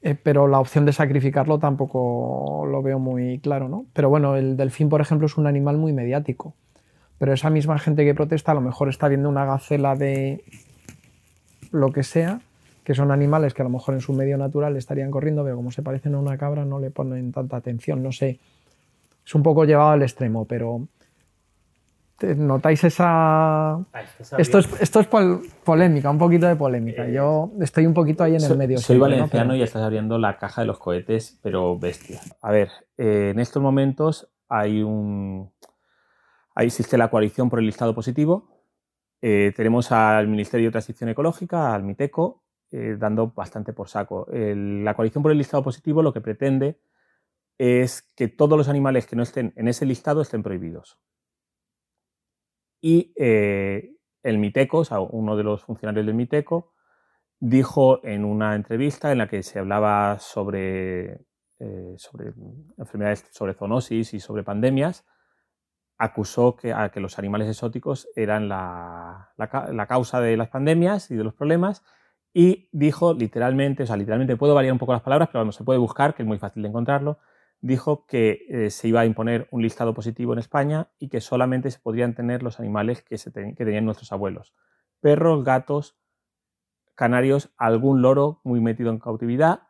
[0.00, 3.84] Eh, pero la opción de sacrificarlo tampoco lo veo muy claro, ¿no?
[3.92, 6.54] Pero bueno, el delfín, por ejemplo, es un animal muy mediático.
[7.24, 10.44] Pero esa misma gente que protesta a lo mejor está viendo una gacela de
[11.70, 12.42] lo que sea
[12.84, 15.70] que son animales que a lo mejor en su medio natural estarían corriendo, pero como
[15.70, 18.02] se parecen a una cabra no le ponen tanta atención.
[18.02, 18.40] No sé,
[19.24, 20.86] es un poco llevado al extremo, pero
[22.20, 23.78] ¿notáis esa...
[24.36, 25.08] Esto es, esto es
[25.64, 27.08] polémica, un poquito de polémica.
[27.08, 28.76] Yo estoy un poquito ahí en el medio.
[28.76, 32.20] Soy valenciano y estás abriendo la caja de los cohetes, pero bestia.
[32.42, 35.50] A ver, eh, en estos momentos hay un...
[36.54, 38.48] Ahí existe la coalición por el listado positivo.
[39.20, 44.26] Eh, tenemos al Ministerio de Transición Ecológica, al MITECO, eh, dando bastante por saco.
[44.30, 46.78] la coalición por el listado positivo lo que pretende
[47.58, 50.98] es que todos los animales que no estén en ese listado estén prohibidos.
[52.80, 56.72] Y eh, el MITECO, o sea, uno de los funcionarios del MITECO,
[57.40, 61.26] dijo en una entrevista en la que se hablaba sobre,
[61.96, 62.32] sobre
[62.78, 65.04] enfermedades, sobre zoonosis y sobre pandemias,
[65.98, 69.30] acusó que, los animales exóticos eran la,
[69.88, 71.82] causa de las pandemias y de los problemas
[72.32, 75.78] y dijo literalmente, o sea, literalmente puedo variar un poco las palabras, pero se puede
[75.78, 77.18] buscar, que es muy fácil de encontrarlo,
[77.60, 81.70] dijo que eh, se iba a imponer un listado positivo en España y que solamente
[81.70, 84.52] se podrían tener los animales que, que tenían nuestros abuelos.
[85.00, 85.96] Perros, gatos,
[86.94, 89.68] canarios, algún loro muy metido en cautividad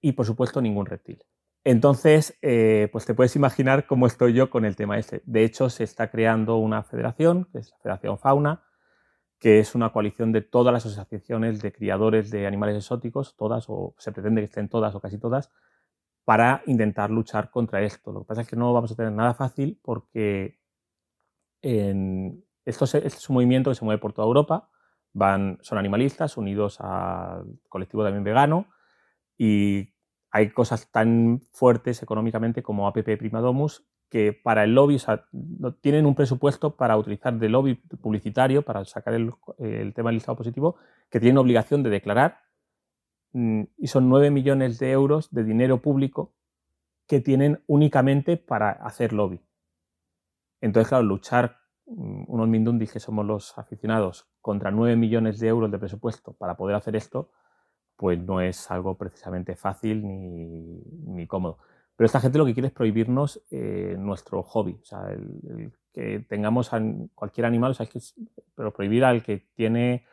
[0.00, 1.22] y por supuesto ningún reptil.
[1.68, 5.22] Entonces, eh, pues te puedes imaginar cómo estoy yo con el tema este.
[5.26, 8.62] De hecho, se está creando una federación, que es la Federación Fauna,
[9.40, 13.96] que es una coalición de todas las asociaciones de criadores de animales exóticos, todas, o
[13.98, 15.50] se pretende que estén todas o casi todas,
[16.24, 18.12] para intentar luchar contra esto.
[18.12, 20.60] Lo que pasa es que no vamos a tener nada fácil porque
[21.62, 24.70] esto, es, un movimiento que se mueve por toda Europa,
[25.12, 28.68] van, son animalistas unidos al colectivo también vegano
[29.36, 29.95] y
[30.36, 35.24] hay cosas tan fuertes económicamente como APP Prima Domus que para el lobby, o sea,
[35.80, 39.32] tienen un presupuesto para utilizar de lobby publicitario, para sacar el,
[39.94, 40.76] tema del listado positivo,
[41.10, 42.40] que tienen obligación de declarar,
[43.32, 46.34] mm, y son 9 millones de euros de dinero público
[47.08, 49.40] que tienen únicamente para hacer lobby.
[50.60, 55.70] Entonces, claro, luchar mm, unos Mindundis que somos los aficionados contra 9 millones de euros
[55.70, 57.30] de presupuesto para poder hacer esto,
[57.96, 61.58] pues no es algo precisamente fácil ni, cómodo.
[61.96, 65.08] Pero esta gente lo que quiere es prohibirnos eh, nuestro hobby, o sea,
[65.92, 66.70] que tengamos
[67.14, 68.00] cualquier animal, o sea, que,
[68.54, 70.04] pero prohibir al que tiene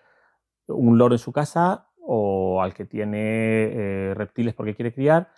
[0.67, 5.29] un loro en su casa o al que tiene eh, reptiles porque quiere criar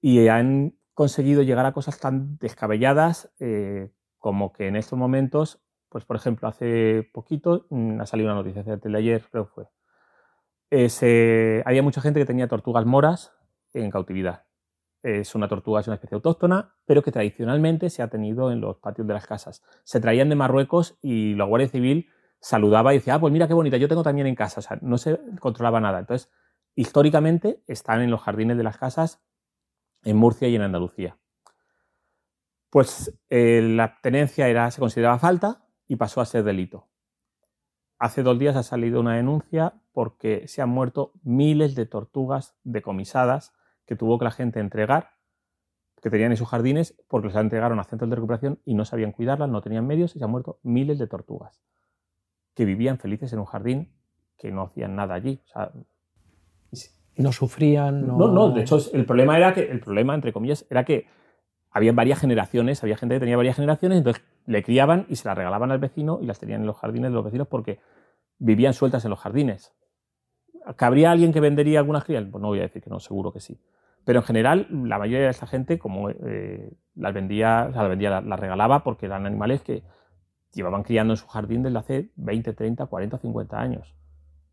[0.00, 6.04] y han conseguido llegar a cosas tan descabelladas eh, como que en estos momentos, pues
[6.04, 9.68] por ejemplo, hace poquito mm, ha salido una noticia, de ayer creo que fue,
[11.64, 13.32] había mucha gente que tenía tortugas moras
[13.74, 14.44] en cautividad.
[15.02, 18.78] Es una tortuga, es una especie autóctona, pero que tradicionalmente se ha tenido en los
[18.78, 19.62] patios de las casas.
[19.84, 22.08] Se traían de Marruecos y la Guardia Civil
[22.40, 24.60] saludaba y decía, ah, pues mira qué bonita, yo tengo también en casa.
[24.60, 25.98] O sea, no se controlaba nada.
[25.98, 26.30] Entonces,
[26.74, 29.20] históricamente están en los jardines de las casas
[30.04, 31.18] en Murcia y en Andalucía.
[32.70, 36.88] Pues eh, la tenencia era, se consideraba falta y pasó a ser delito.
[38.02, 43.52] Hace dos días ha salido una denuncia porque se han muerto miles de tortugas decomisadas
[43.86, 45.10] que tuvo que la gente entregar,
[46.02, 49.12] que tenían en sus jardines, porque las entregaron a centros de recuperación y no sabían
[49.12, 51.62] cuidarlas, no tenían medios y se han muerto miles de tortugas
[52.56, 53.92] que vivían felices en un jardín,
[54.36, 55.40] que no hacían nada allí.
[57.14, 58.04] no sufrían.
[58.04, 58.26] No...
[58.26, 61.06] no, de hecho, el problema era que, el problema, entre comillas, era que
[61.72, 65.36] había varias generaciones, había gente que tenía varias generaciones, entonces le criaban y se las
[65.36, 67.80] regalaban al vecino y las tenían en los jardines de los vecinos porque
[68.38, 69.74] vivían sueltas en los jardines.
[70.76, 72.24] ¿Cabría alguien que vendería algunas crías?
[72.30, 73.58] Pues no voy a decir que no, seguro que sí.
[74.04, 78.20] Pero en general, la mayoría de esta gente, como eh, las vendía, o las, vendía,
[78.20, 79.82] las, regalaba porque eran animales que
[80.52, 83.94] llevaban criando en su jardín desde hace 20, 30, 40, 50 años.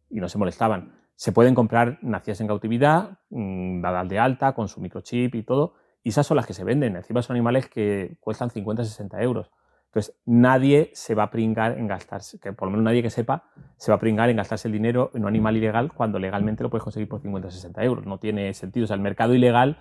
[0.10, 0.94] Y no se molestaban.
[1.16, 5.74] Se pueden comprar nacidas en cautividad, mm, dadas de alta, con su microchip y todo,
[6.04, 6.96] y esas son las que se venden.
[6.96, 9.52] Encima son animales que cuestan 50, 60 euros.
[9.88, 13.46] Entonces, nadie se va a pringar en gastarse, que por lo menos nadie que sepa,
[13.78, 16.70] se va a pringar en gastarse el dinero en un animal ilegal cuando legalmente lo
[16.70, 18.06] puedes conseguir por 50 o 60 euros.
[18.06, 18.84] No tiene sentido.
[18.84, 19.80] O sea, el mercado ilegal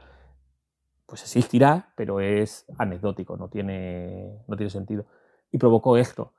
[1.05, 5.07] pues existirá, pero es anecdótico, no tiene, no tiene sentido.
[5.53, 6.33] Y provocó esto.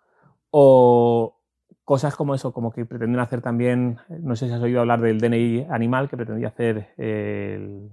[0.51, 1.39] O
[1.83, 5.19] cosas como eso, como que pretenden hacer también, no sé si has oído hablar del
[5.19, 7.89] DNI animal que pretendía hacer el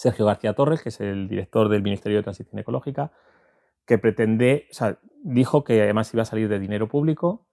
[0.00, 3.12] Sergio García Torres, que es el director del Ministerio de Transición Ecológica,
[3.84, 7.46] que pretende, o sea, dijo que además iba a salir de dinero público,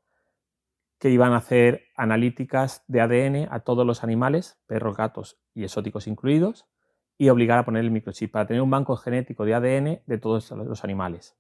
[0.98, 6.08] que iban a hacer analíticas de ADN a todos los animales, perros, gatos y exóticos
[6.08, 6.66] incluidos,
[7.18, 10.50] y obligar a poner el microchip para tener un banco genético de ADN de todos
[10.52, 11.36] los animales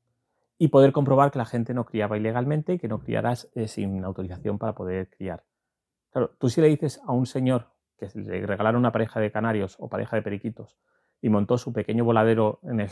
[0.57, 4.03] y poder comprobar que la gente no criaba ilegalmente y que no criaras eh, sin
[4.03, 5.45] autorización para poder criar.
[6.11, 7.67] Claro, tú si le dices a un señor
[7.97, 10.75] que le regalaron una pareja de canarios o pareja de periquitos
[11.21, 12.89] y montó su pequeño voladero en el,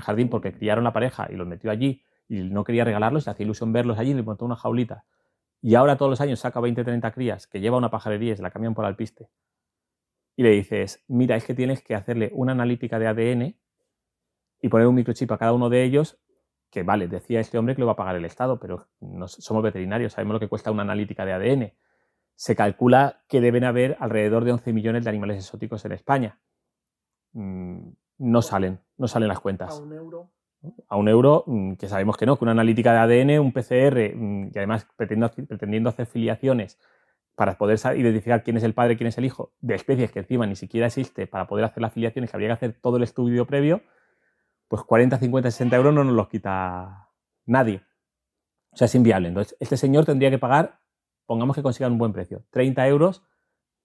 [0.00, 3.44] jardín porque criaron la pareja y los metió allí y no quería regalarlos, le hacía
[3.44, 5.04] ilusión verlos allí y le montó una jaulita.
[5.62, 8.42] Y ahora todos los años saca 20 30 crías que lleva una pajarería y se
[8.42, 9.30] la cambian por alpiste.
[10.36, 13.56] Y le dices, mira, es que tienes que hacerle una analítica de ADN
[14.60, 16.20] y poner un microchip a cada uno de ellos,
[16.70, 19.62] que vale, decía este hombre que lo va a pagar el Estado, pero no, somos
[19.62, 21.72] veterinarios, sabemos lo que cuesta una analítica de ADN.
[22.34, 26.38] Se calcula que deben haber alrededor de 11 millones de animales exóticos en España.
[27.32, 29.78] Mm, no salen, no salen las cuentas.
[29.78, 30.30] A un euro.
[30.88, 34.14] A un euro, mm, que sabemos que no, que una analítica de ADN, un PCR,
[34.14, 36.78] mm, y además pretendiendo, hacer filiaciones
[37.36, 40.46] para poder identificar quién es el padre, quién es el hijo, de especies que encima
[40.46, 43.46] ni siquiera existe para poder hacer las filiaciones, que habría que hacer todo el estudio
[43.46, 43.82] previo,
[44.66, 47.10] pues 40, 50, 60 euros no nos los quita
[47.46, 47.82] nadie.
[48.72, 49.28] O sea, es inviable.
[49.28, 50.80] Entonces, este señor tendría que pagar,
[51.26, 53.22] pongamos que consigan un buen precio, 30 euros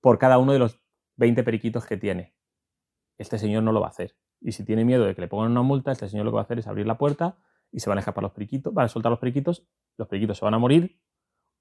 [0.01, 0.79] por cada uno de los
[1.17, 2.33] 20 periquitos que tiene
[3.17, 4.15] este señor no lo va a hacer.
[4.41, 6.41] Y si tiene miedo de que le pongan una multa, este señor lo que va
[6.41, 7.37] a hacer es abrir la puerta
[7.71, 9.65] y se van a escapar los periquitos, van a soltar los periquitos,
[9.97, 10.99] los periquitos se van a morir,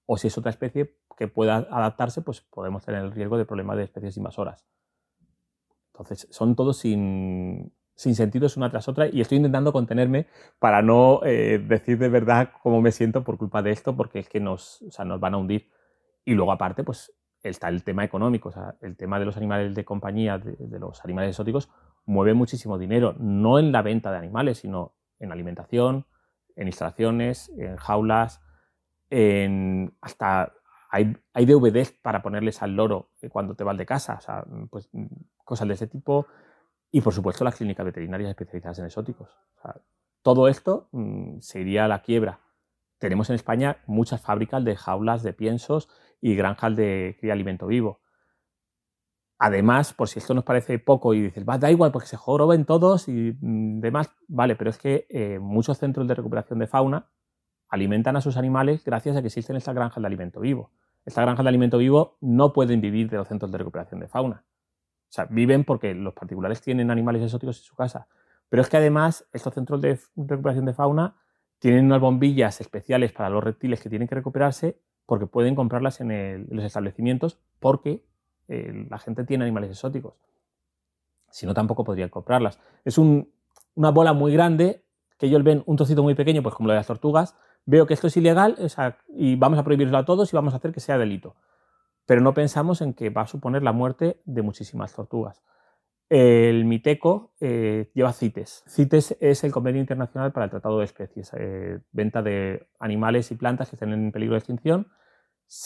[0.06, 3.76] o si es otra especie que pueda adaptarse, pues podemos tener el riesgo de problemas
[3.76, 4.66] de especies invasoras.
[5.92, 10.26] Entonces, son todos sin, sin sentidos una tras otra y estoy intentando contenerme
[10.58, 14.28] para no eh, decir de verdad cómo me siento por culpa de esto, porque es
[14.28, 15.70] que nos, nos van a hundir.
[16.24, 17.12] Y luego aparte, pues
[17.42, 21.04] está el tema económico, o sea, el tema de los animales de compañía, de, los
[21.04, 21.70] animales exóticos,
[22.04, 26.06] mueve muchísimo dinero, no en la venta de animales, sino en alimentación,
[26.56, 28.40] en instalaciones, en jaulas,
[29.10, 30.52] en hasta
[30.90, 34.90] hay, hay DVDs para ponerles al loro cuando te vas de casa, o sea, pues
[35.44, 36.26] cosas de ese tipo.
[36.90, 39.30] Y por supuesto las clínicas veterinarias especializadas en exóticos.
[40.22, 42.40] todo esto mm, se iría a la quiebra.
[43.02, 45.88] Tenemos en España muchas fábricas de jaulas de piensos
[46.20, 48.00] y granjas de cría alimento vivo.
[49.40, 52.64] Además, por si esto nos parece poco y dices, va, da igual porque se joroben
[52.64, 57.10] todos y mm, demás, vale, pero es que eh, muchos centros de recuperación de fauna
[57.68, 60.70] alimentan a sus animales gracias a que existen estas granjas de alimento vivo.
[61.04, 64.44] Estas granjas de alimento vivo no pueden vivir de los centros de recuperación de fauna.
[64.46, 68.06] O sea, viven porque los particulares tienen animales exóticos en su casa.
[68.48, 71.16] Pero es que además estos centros de recuperación de fauna
[71.62, 76.48] tienen unas bombillas especiales para los reptiles que tienen que recuperarse porque pueden comprarlas en,
[76.50, 78.04] los establecimientos porque
[78.48, 80.14] eh, la gente tiene animales exóticos.
[81.30, 82.58] Si no, tampoco podrían comprarlas.
[82.84, 84.82] Es una bola muy grande
[85.16, 87.94] que ellos ven un trocito muy pequeño, pues como lo de las tortugas, veo que
[87.94, 88.58] esto es ilegal
[89.10, 91.36] y vamos a prohibirlo a todos y vamos a hacer que sea delito.
[92.06, 95.44] Pero no pensamos en que va a suponer la muerte de muchísimas tortugas.
[96.14, 98.64] El Miteco eh, lleva CITES.
[98.68, 103.34] CITES es el Convenio Internacional para el Tratado de Especies, eh, venta de animales y
[103.34, 104.88] plantas que estén en peligro de extinción.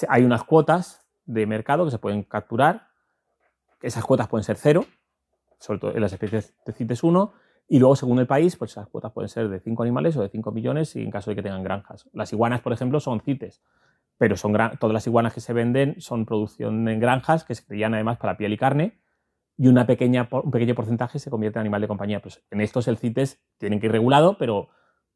[0.08, 2.90] Hay unas cuotas de mercado que se pueden capturar.
[3.82, 4.84] Esas cuotas pueden ser cero,
[5.58, 7.32] sobre todo en las especies de CITES 1,
[7.66, 10.28] y luego, según el país, pues esas cuotas pueden ser de 5 animales o de
[10.28, 12.08] 5 millones y en caso de que tengan granjas.
[12.12, 13.64] Las iguanas, por ejemplo, son CITES,
[14.16, 17.94] pero son todas las iguanas que se venden son producción en granjas que se crían
[17.94, 19.05] además para piel y carne
[19.58, 22.20] y una pequeña, un pequeño porcentaje se convierte en animal de compañía.
[22.20, 24.68] Pues en estos el CITES tienen que ir regulado, pero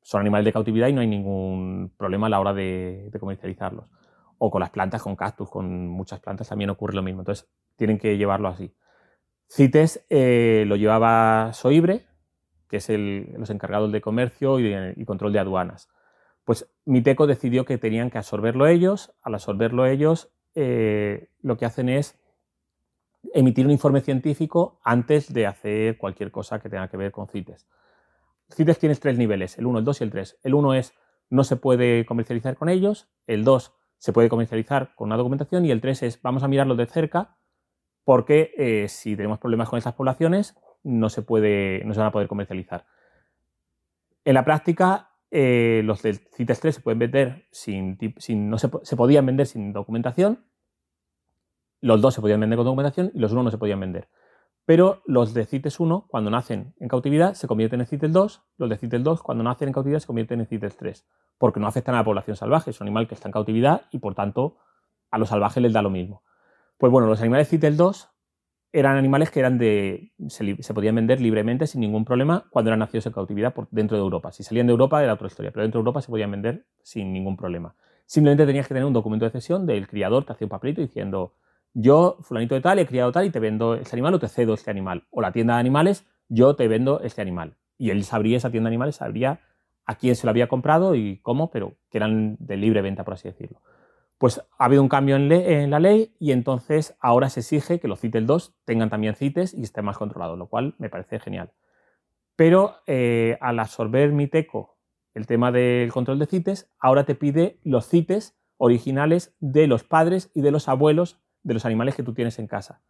[0.02, 3.86] son animales de cautividad y no hay ningún problema a la hora de, comercializarlos.
[4.38, 7.20] O con las plantas, con cactus, con muchas plantas también ocurre lo mismo.
[7.20, 8.74] Entonces tienen que llevarlo así.
[9.50, 12.06] CITES eh, lo llevaba Soibre,
[12.68, 15.90] que es el, los encargados de comercio y, control de aduanas.
[16.44, 19.12] Pues Miteco decidió que tenían que absorberlo ellos.
[19.20, 22.19] Al absorberlo ellos, eh, lo que hacen es
[23.34, 27.66] emitir un informe científico antes de hacer cualquier cosa que tenga que ver con CITES.
[28.54, 30.38] CITES tiene tres niveles, el 1, el 2 y el 3.
[30.42, 30.94] El 1 es
[31.28, 35.70] no se puede comercializar con ellos, el 2 se puede comercializar con una documentación y
[35.70, 37.36] el 3 es vamos a mirarlo de cerca
[38.04, 42.12] porque eh, si tenemos problemas con estas poblaciones no se, puede, no se van a
[42.12, 42.86] poder comercializar.
[44.24, 47.98] En la práctica, eh, los del CITES 3 se pueden vender sin,
[48.48, 50.44] no se, podían vender sin documentación,
[51.80, 54.08] los dos se podían vender con documentación y los uno no se podían vender.
[54.66, 58.70] Pero los de CITES 1, cuando nacen en cautividad, se convierten en CITES 2, los
[58.70, 61.06] de CITES 2, cuando nacen en cautividad, se convierten en CITES 3,
[61.38, 63.98] porque no afectan a la población salvaje, es un animal que está en cautividad y
[63.98, 64.58] por tanto
[65.10, 66.22] a los salvajes les da lo mismo.
[66.78, 68.10] Pues bueno, los animales CITES 2
[68.72, 73.06] eran animales que eran de, se, podían vender libremente sin ningún problema cuando eran nacidos
[73.06, 74.30] en cautividad dentro de Europa.
[74.30, 77.12] Si salían de Europa era otra historia, pero dentro de Europa se podían vender sin
[77.12, 77.74] ningún problema.
[78.06, 81.34] Simplemente tenías que tener un documento de cesión del criador, te hacía un papelito diciendo,
[81.74, 84.54] yo, fulanito de tal, he criado tal y te vendo este animal o te cedo
[84.54, 85.04] este animal.
[85.10, 87.56] O la tienda de animales, yo te vendo este animal.
[87.78, 89.40] Y él sabría, esa tienda de animales sabría
[89.86, 93.14] a quién se lo había comprado y cómo, pero que eran de libre venta, por
[93.14, 93.60] así decirlo
[94.20, 98.00] pues ha habido un cambio en, la ley y entonces ahora se exige que los
[98.00, 101.52] CITES 2 tengan también CITES y estén más controlados, lo cual me parece genial.
[102.36, 104.76] Pero eh, al absorber Miteco
[105.14, 110.30] el tema del control de CITES, ahora te pide los CITES originales de los padres
[110.34, 112.80] y de los abuelos de los animales que tú tienes en casa.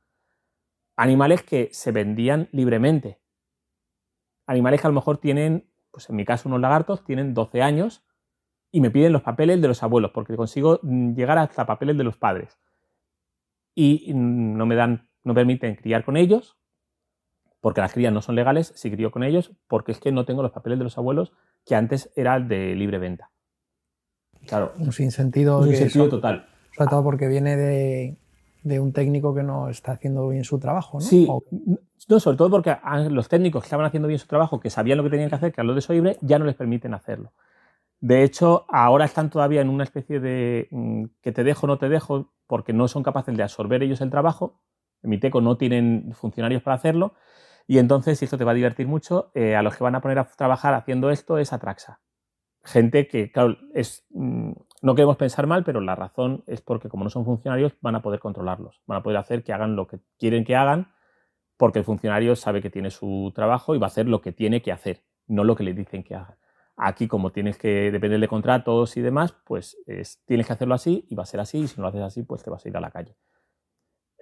[0.96, 3.20] Animales que se vendían libremente.
[4.46, 8.04] Animales que a lo mejor tienen, pues en mi caso unos lagartos, tienen 12 años
[8.72, 12.04] y me piden los papeles de los abuelos, porque consigo mm, llegar hasta papeles de
[12.04, 12.58] los padres.
[13.74, 16.56] Y no me dan, no permiten criar con ellos,
[17.60, 20.42] porque las crías no son legales, si crío con ellos, porque es que no tengo
[20.42, 21.32] los papeles de los abuelos
[21.66, 23.30] que antes era de libre venta.
[24.46, 24.72] Claro.
[24.78, 25.58] Un sinsentido.
[25.58, 26.46] Un sinsentido total.
[26.74, 28.18] Sobre todo porque viene de,
[28.64, 31.04] un técnico que no está haciendo bien su trabajo, ¿no?
[31.04, 31.28] Sí.
[32.08, 32.76] No, sobre todo porque
[33.10, 35.52] los técnicos que estaban haciendo bien su trabajo, que sabían lo que tenían que hacer,
[35.52, 37.32] que a los de Soibre, ya no les permiten hacerlo.
[38.00, 41.88] De hecho, ahora están todavía en una especie de mm, que te dejo, no te
[41.88, 44.60] dejo, porque no son capaces de absorber ellos el trabajo.
[45.02, 47.14] En mi teco no tienen funcionarios para hacerlo.
[47.66, 50.00] Y entonces, y esto te va a divertir mucho, eh, a los que van a
[50.00, 52.00] poner a trabajar haciendo esto es Atraxa.
[52.64, 57.04] Gente que, claro, es, mm, no queremos pensar mal, pero la razón es porque como
[57.04, 58.82] no son funcionarios, van a poder controlarlos.
[58.86, 60.92] Van a poder hacer que hagan lo que quieren que hagan,
[61.56, 64.62] porque el funcionario sabe que tiene su trabajo y va a hacer lo que tiene
[64.62, 66.38] que hacer, no lo que le dicen que haga.
[66.76, 69.76] Aquí, como tienes que depender de contratos y demás, pues
[70.24, 71.58] tienes que hacerlo así y va a ser así.
[71.58, 73.18] Y si no lo haces así, pues te vas a ir a la calle.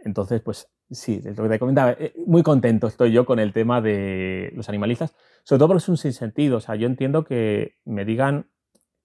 [0.04, 3.80] Entonces, pues sí, lo que te comentaba, eh, muy contento estoy yo con el tema
[3.80, 6.56] de los animalistas, sobre todo porque es un sinsentido.
[6.56, 8.50] O sea, yo entiendo que me digan,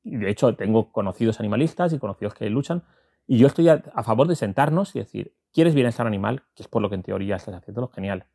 [0.04, 2.84] y de hecho tengo conocidos animalistas y conocidos que luchan,
[3.26, 6.43] y yo estoy a, favor de sentarnos y decir, ¿quieres bienestar animal?
[6.56, 8.26] Que es por lo que en teoría estás haciéndolo, genial.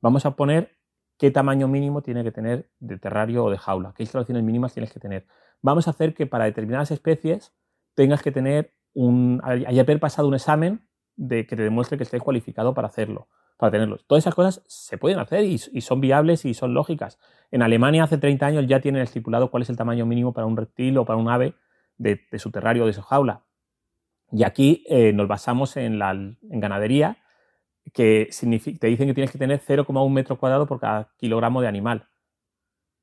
[0.00, 0.76] Vamos a poner
[1.18, 4.92] qué tamaño mínimo tiene que tener de terrario o de jaula, qué instalaciones mínimas tienes
[4.92, 5.26] que tener.
[5.60, 7.52] Vamos a hacer que para determinadas especies
[7.94, 12.72] tengas que tener un, haber pasado un examen de que te demuestre que estés cualificado
[12.74, 13.28] para hacerlo,
[13.58, 13.98] para tenerlo.
[14.06, 17.18] Todas esas cosas se pueden hacer y, son viables y son lógicas.
[17.50, 20.56] En Alemania hace 30 años ya tienen estipulado cuál es el tamaño mínimo para un
[20.56, 21.54] reptil o para un ave
[21.98, 23.42] de, su terrario o de su jaula.
[24.30, 27.18] Y aquí eh, nos basamos en, la, ganadería,
[27.92, 28.28] que
[28.80, 32.06] te dicen que tienes que tener 0,1 metro cuadrado por cada kilogramo de animal,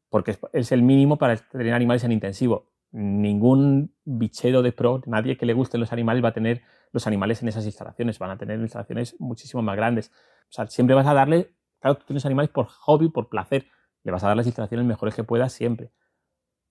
[0.10, 2.72] porque es, el mínimo para tener animales en intensivo.
[2.98, 6.62] Ningún bichero de pro, nadie que le gusten los animales va a tener
[6.94, 10.14] los animales en esas instalaciones, van a tener instalaciones muchísimo más grandes.
[10.50, 13.68] O sea, siempre vas a darle, claro, tú tienes animales por hobby, por placer,
[14.04, 15.92] le vas a dar las instalaciones mejores que puedas siempre.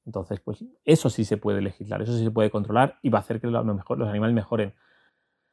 [0.07, 3.21] Entonces, pues eso sí se puede legislar, eso sí se puede controlar y va a
[3.21, 4.75] hacer que los, los animales mejoren.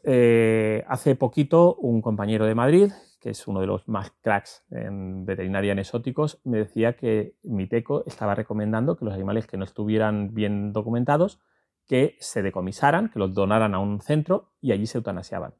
[0.03, 5.25] Eh, hace poquito un compañero de Madrid, que es uno de los más cracks en
[5.25, 10.33] veterinaria en exóticos, me decía que Miteco estaba recomendando que los animales que no estuvieran
[10.33, 11.39] bien documentados,
[11.87, 15.53] que se decomisaran, que los donaran a un centro y allí se eutanasiaban.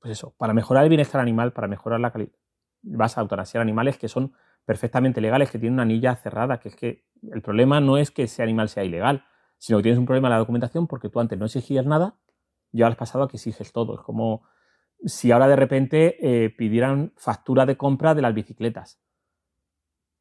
[0.00, 2.32] Pues eso, para mejorar el bienestar animal, para mejorar la calidad,
[2.82, 4.34] vas a eutanasiar animales que son
[4.66, 8.24] perfectamente legales, que tienen una anilla cerrada, que es que el problema no es que
[8.24, 9.24] ese animal sea ilegal,
[9.56, 12.18] sino que tienes un problema en la documentación porque tú antes no exigías nada
[12.72, 13.94] ya has pasado que exiges todo.
[13.94, 14.42] Es como
[15.04, 19.00] si ahora de repente eh, pidieran factura de compra de las bicicletas.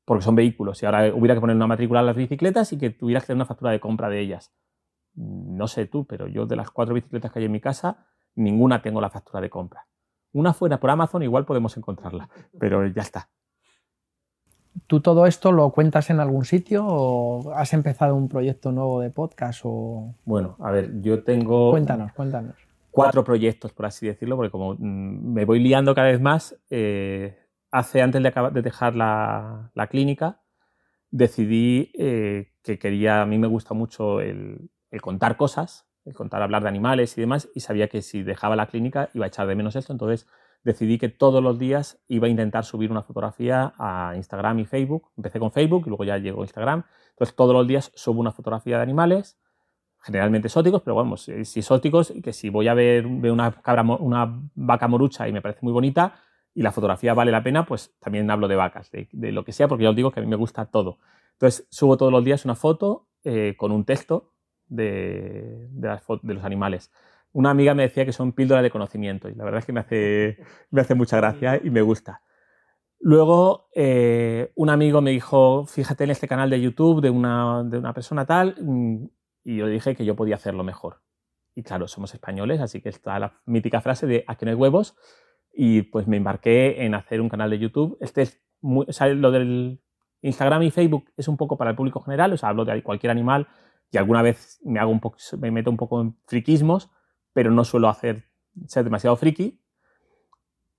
[0.05, 0.77] Porque son vehículos.
[0.77, 3.37] Si ahora hubiera que poner una matrícula a las bicicletas y que tuvieras que tener
[3.37, 4.53] una factura de compra de ellas.
[5.15, 8.81] No sé tú, pero yo de las cuatro bicicletas que hay en mi casa, ninguna
[8.81, 9.87] tengo la factura de compra.
[10.31, 12.29] Una fuera por Amazon, igual podemos encontrarla,
[12.59, 13.29] pero ya está.
[14.85, 19.09] ¿Tú todo esto lo cuentas en algún sitio o has empezado un proyecto nuevo de
[19.09, 19.61] podcast?
[19.63, 20.13] O...
[20.25, 21.71] Bueno, a ver, yo tengo...
[21.71, 22.55] Cuéntanos, cuéntanos.
[22.91, 27.37] Cuatro proyectos, por así decirlo, porque como mm, me voy liando cada vez más, eh,
[27.71, 30.41] hace antes de, acabar, de dejar la, clínica,
[31.09, 36.41] decidí eh, que quería, a mí me gusta mucho el, el contar cosas, el contar,
[36.41, 39.47] hablar de animales y demás, y sabía que si dejaba la clínica iba a echar
[39.47, 40.27] de menos esto, entonces
[40.67, 45.09] decidí que todos los días iba a intentar subir una fotografía a Instagram y Facebook.
[45.15, 46.83] Empecé con Facebook y luego ya llegó Instagram.
[47.11, 49.39] Entonces todos los días subo una fotografía de animales,
[50.01, 53.55] generalmente exóticos, pero vamos, si exóticos, que si voy a ver, una,
[54.55, 56.15] vaca morucha y me parece muy bonita
[56.53, 59.69] y la fotografía vale la pena, pues también hablo de vacas, de, lo que sea,
[59.69, 60.99] porque ya os digo que a mí me gusta todo.
[61.33, 64.33] Entonces subo todos los días una foto eh, con un texto
[64.67, 66.91] de, de los animales
[67.33, 69.79] una amiga me decía que son píldoras de conocimiento y la verdad es que me
[69.79, 70.37] hace,
[70.71, 72.21] me hace mucha gracia y me gusta.
[72.99, 77.77] Luego, eh, un amigo me dijo, fíjate en este canal de YouTube de una, de
[77.77, 78.55] una persona tal,
[79.43, 81.01] y yo dije que yo podía hacerlo mejor.
[81.53, 84.57] Y claro, somos españoles, así que está la mítica frase de a que no hay
[84.57, 84.95] huevos,
[85.53, 87.97] y pues me embarqué en hacer un canal de YouTube.
[88.01, 89.79] Este es muy, lo del
[90.21, 93.11] Instagram y Facebook es un poco para el público general, o sea, hablo de cualquier
[93.11, 93.47] animal
[93.91, 96.89] y alguna vez me, hago un poco, me meto un poco en friquismos,
[97.37, 98.23] pero no suelo hacer
[98.65, 99.61] ser demasiado friki.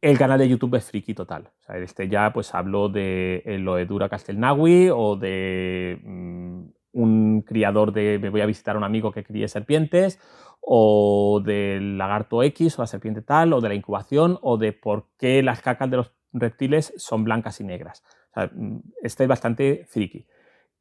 [0.00, 1.52] El canal de YouTube es friki total.
[1.68, 6.62] Este ya pues hablo de eh, lo de Dura Castelnawi o de mm,
[6.94, 10.18] un criador de me voy a visitar a un amigo que críe serpientes
[10.60, 15.10] o del lagarto X o la serpiente tal o de la incubación o de por
[15.16, 18.02] qué las cacas de los reptiles son blancas y negras.
[18.32, 20.26] O sea, mm, este es bastante friki.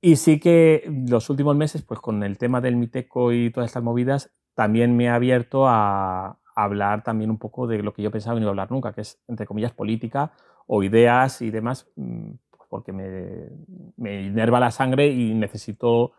[0.02, 3.84] Y sí que los últimos meses, pues con el tema del miteco y todas estas
[3.84, 8.36] movidas, también me ha abierto a, hablar también un poco de lo que yo pensaba
[8.36, 10.32] que no iba a hablar nunca, que es, entre comillas, política
[10.66, 13.52] o ideas y demás, pues porque me,
[13.96, 16.14] me enerva la sangre y necesito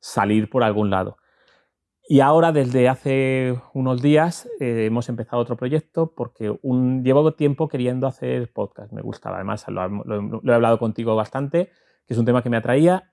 [0.00, 1.18] salir por algún lado.
[2.08, 7.68] Y ahora, desde hace unos días, eh, hemos empezado otro proyecto porque un, llevo tiempo
[7.68, 8.90] queriendo hacer podcast.
[8.92, 11.70] Me gustaba, además lo, lo, he hablado contigo bastante,
[12.06, 13.10] que es un tema que me atraía,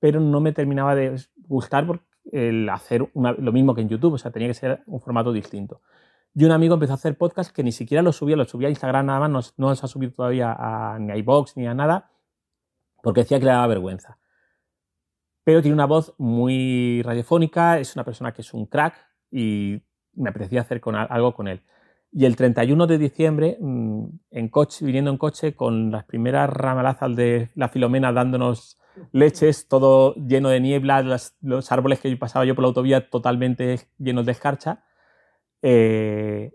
[0.00, 4.18] pero no me terminaba de gustar porque el hacer lo mismo que en YouTube, o
[4.18, 5.80] sea, tenía que ser un formato distinto.
[6.34, 8.70] Y un amigo empezó a hacer podcast que ni siquiera lo subía, lo subía a
[8.70, 10.56] Instagram nada más, no, los ha subido todavía
[10.98, 12.10] ni a iBox ni a nada,
[13.02, 14.18] porque decía que le daba vergüenza.
[15.44, 18.94] Pero tiene una voz muy radiofónica, es una persona que es un crack
[19.30, 19.82] y
[20.14, 21.62] me apetecía hacer algo con él.
[22.10, 27.14] Y el 31 de diciembre, mm, en coche, viniendo en coche con las primeras ramalazas
[27.14, 28.78] de la Filomena dándonos
[29.12, 31.02] leches, todo lleno de niebla,
[31.40, 34.84] los árboles que pasaba yo por la autovía totalmente llenos de escarcha.
[35.62, 36.52] Eh,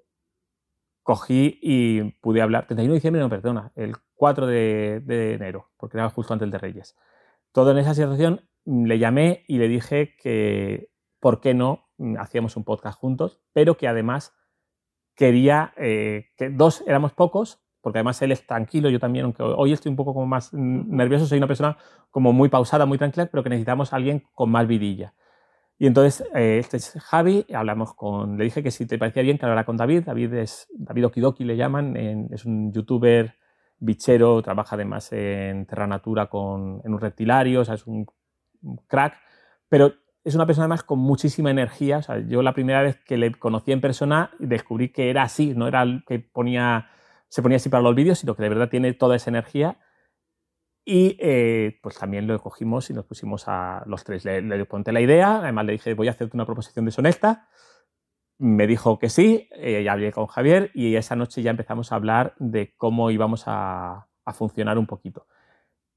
[1.10, 6.10] cogí y pude hablar, 31 de diciembre, no, perdona, el 4 de, enero, porque era
[6.10, 6.96] justo antes de Reyes.
[7.52, 12.56] Todo en esa situación le llamé y le dije que por qué no mm, hacíamos
[12.58, 14.36] un podcast juntos, pero que además
[15.16, 19.74] quería, eh, que dos éramos pocos, porque además él es tranquilo, yo también, aunque hoy
[19.74, 21.78] estoy un poco como más nervioso, soy una persona
[22.12, 25.14] como muy pausada, muy tranquila, pero que necesitamos a alguien con más vidilla.
[25.78, 29.38] Y entonces, eh, este es Javi, hablamos con, le dije que si te parecía bien
[29.38, 31.96] que hablara con David, David es, David Okidoki le llaman,
[32.32, 33.36] es un youtuber
[33.80, 38.06] bichero, trabaja además en Terra Natura con, en un reptilario, o sea, es un,
[38.88, 39.16] crack,
[39.70, 39.94] pero
[40.26, 42.00] es una persona además con muchísima energía.
[42.00, 45.54] O sea, yo la primera vez que le conocí en persona descubrí que era así,
[45.56, 46.90] no era el que ponía,
[47.30, 49.78] se ponía así para los vídeos, sino que de verdad tiene toda esa energía
[50.92, 54.26] y eh, pues también lo cogimos y nos pusimos a los tres.
[54.26, 57.48] Le, le, conté la idea, además le dije, voy a hacerte una proposición deshonesta.
[58.40, 61.96] Me dijo que sí, eh, ya hablé con Javier y esa noche ya empezamos a
[61.96, 65.28] hablar de cómo íbamos a, a, funcionar un poquito.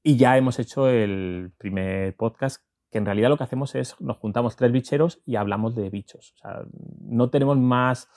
[0.03, 4.17] Y ya hemos hecho el primer podcast, que en realidad lo que hacemos es, nos
[4.17, 6.33] juntamos tres bicheros y hablamos de bichos.
[6.35, 6.65] O sea,
[7.01, 8.09] no tenemos más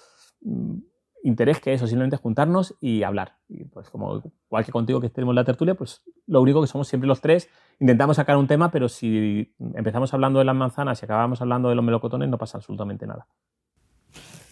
[1.26, 3.34] interés que eso, simplemente juntarnos y hablar.
[3.48, 6.86] Y pues como igual que contigo que tenemos la tertulia, pues lo único que somos
[6.88, 7.48] siempre los tres,
[7.80, 11.74] intentamos sacar un tema, pero si empezamos hablando de las manzanas y acabamos hablando de
[11.74, 13.26] los melocotones, no pasa absolutamente nada.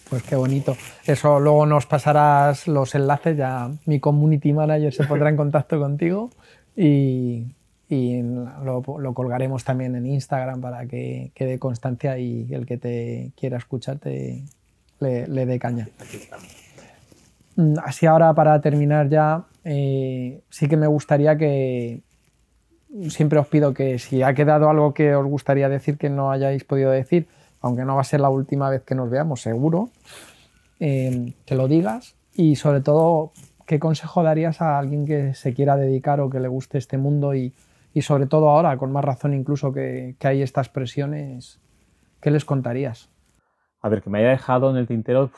[0.09, 0.75] Pues qué bonito.
[1.05, 6.29] Eso luego nos pasarás los enlaces, ya mi community manager se pondrá en contacto contigo
[6.75, 7.45] y,
[7.89, 13.31] y lo, lo, colgaremos también en Instagram para que quede constancia y el que te
[13.35, 14.43] quiera escuchar te,
[14.99, 15.87] le, le dé caña.
[15.99, 16.64] Aquí estamos.
[17.83, 22.01] Así ahora para terminar ya, eh, sí que me gustaría que
[23.09, 26.63] siempre os pido que si ha quedado algo que os gustaría decir que no hayáis
[26.63, 27.27] podido decir,
[27.61, 29.89] aunque no va a ser la última vez que nos veamos, seguro,
[30.79, 33.31] eh, que lo digas y sobre todo,
[33.65, 37.33] ¿qué consejo darías a alguien que se quiera dedicar o que le guste este mundo
[37.33, 37.53] y,
[37.93, 41.59] y sobre todo ahora, con más razón incluso que, que hay estas presiones,
[42.21, 43.09] ¿qué les contarías?
[43.81, 45.31] A ver, que me haya dejado en el tintero,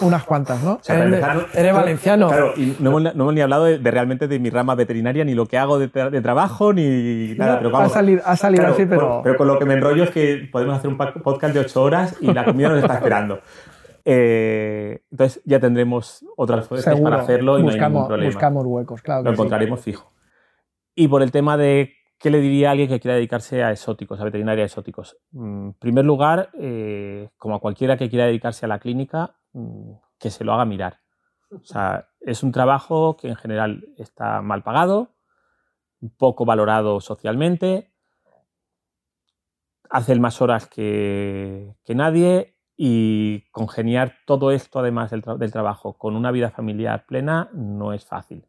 [0.00, 0.80] unas cuantas, ¿no?
[0.88, 2.28] eres, valenciano.
[2.28, 5.58] Claro, y no, hemos ni hablado de, realmente de mi rama veterinaria, ni lo que
[5.58, 7.58] hago de, trabajo, ni nada.
[7.58, 9.20] pero ha salido, ha salido así, pero...
[9.22, 12.16] pero con lo que me enrollo es que podemos hacer un podcast de ocho horas
[12.20, 13.40] y la comida nos está esperando.
[14.10, 18.32] Eh, entonces ya tendremos otras veces para hacerlo y buscamos, no hay ningún problema.
[18.32, 19.22] Buscamos huecos, claro.
[19.24, 20.14] Lo encontraremos fijo.
[20.94, 24.20] Y por el tema de qué le diría a alguien que quiera dedicarse a exóticos,
[24.20, 25.16] a veterinaria exóticos.
[25.32, 29.94] Mm, en primer lugar, eh, como a cualquiera que quiera dedicarse a la clínica, Mm,
[30.18, 31.00] que se lo haga mirar.
[31.50, 35.14] O sea, es un trabajo que en general está mal pagado,
[36.16, 37.92] poco valorado socialmente,
[39.90, 46.50] hace más horas que, nadie y congeniar todo esto, además del, trabajo, con una vida
[46.50, 48.46] familiar plena no es fácil.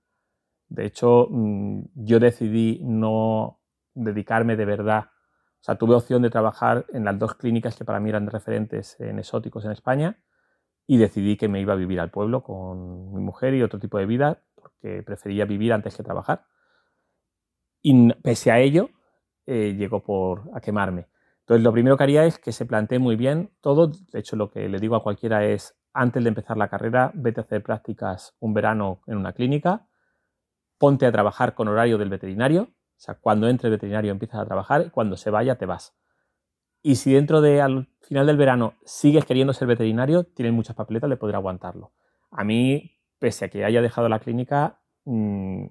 [0.67, 3.58] De hecho, mm, yo decidí no
[4.03, 5.05] dedicarme de verdad.
[5.61, 8.99] O sea, tuve opción de trabajar en las dos clínicas que para mí eran referentes
[8.99, 10.17] en exóticos en España
[10.87, 13.99] y decidí que me iba a vivir al pueblo con mi mujer y otro tipo
[13.99, 16.45] de vida, porque prefería vivir antes que trabajar.
[17.81, 18.89] Y pese a ello,
[19.45, 21.07] eh, llegó por a quemarme.
[21.41, 23.87] Entonces, lo primero que haría es que se plantee muy bien todo.
[23.87, 27.39] De hecho, lo que le digo a cualquiera es, antes de empezar la carrera, vete
[27.39, 29.87] a hacer prácticas un verano en una clínica,
[30.77, 32.69] ponte a trabajar con horario del veterinario.
[32.99, 35.95] O sea, cuando entre veterinario empiezas a trabajar, cuando se vaya te vas.
[36.81, 41.09] Y si dentro de al final del verano sigues queriendo ser veterinario, tienes muchas papeletas
[41.09, 41.93] de poder aguantarlo.
[42.29, 45.67] A mí, pese a que haya dejado la clínica, mm,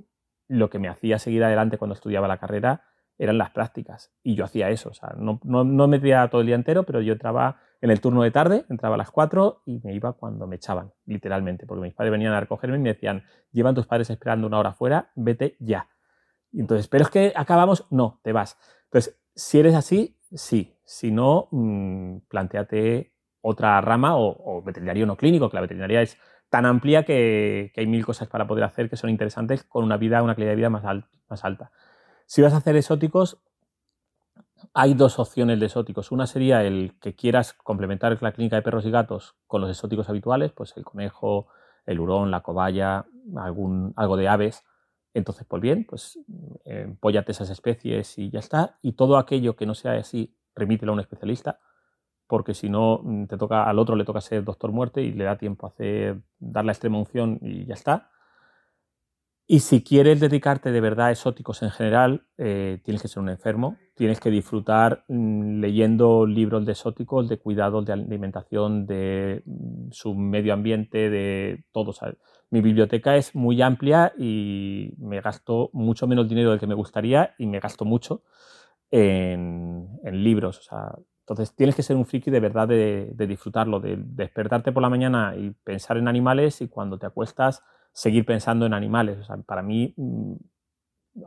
[0.49, 2.85] lo que me hacía seguir adelante cuando estudiaba la carrera
[3.19, 4.11] eran las prácticas.
[4.23, 4.89] Y yo hacía eso.
[4.89, 7.91] O sea, no, no, no me metía todo el día entero, pero yo entraba en
[7.91, 11.67] el turno de tarde, entraba a las 4 y me iba cuando me echaban, literalmente.
[11.67, 14.73] Porque mis padres venían a recogerme y me decían, llevan tus padres esperando una hora
[14.73, 15.89] fuera, vete ya.
[16.53, 18.59] Entonces, pero es que acabamos, no, te vas.
[18.85, 20.75] Entonces, si eres así, sí.
[20.85, 26.19] Si no, mm, planteate otra rama o, veterinario no clínico, que la veterinaria es
[26.51, 30.23] tan amplia que, hay mil cosas para poder hacer que son interesantes con una vida,
[30.23, 30.83] una calidad de vida más,
[31.29, 31.71] más alta.
[32.27, 33.39] Si vas a hacer exóticos,
[34.75, 36.13] hay dos opciones de exóticos.
[36.13, 40.09] Una sería el que quieras complementar la clínica de perros y gatos con los exóticos
[40.09, 41.49] habituales, pues el conejo,
[41.87, 44.65] el hurón, la cobaya, algún, algo de aves.
[45.19, 46.19] Entonces, pues bien, pues
[46.65, 46.95] eh,
[47.27, 48.79] esas especies y ya está.
[48.83, 51.61] Y todo aquello que no sea así remítelo a un especialista,
[52.27, 55.25] porque si no, mm, te toca, al otro le toca ser doctor muerte y le
[55.25, 58.11] da tiempo a hacer, dar la extrema unción y ya está.
[59.51, 63.31] Y si quieres dedicarte de verdad a exóticos en general, eh, tienes que ser un
[63.31, 69.91] enfermo, tienes que disfrutar mm, leyendo libros de exóticos, de cuidados de alimentación, de mm,
[69.91, 71.95] su medio ambiente, de todo.
[72.51, 77.35] Mi biblioteca es muy amplia y me gasto mucho menos dinero del que me gustaría
[77.39, 78.23] y me gasto mucho
[78.91, 80.59] en, libros.
[80.59, 84.83] O sea, entonces tienes que ser un friki de verdad de, disfrutarlo, de despertarte por
[84.83, 89.19] la mañana y pensar en animales y cuando te acuestas seguir pensando en animales.
[89.19, 90.35] O sea, para mí, mm,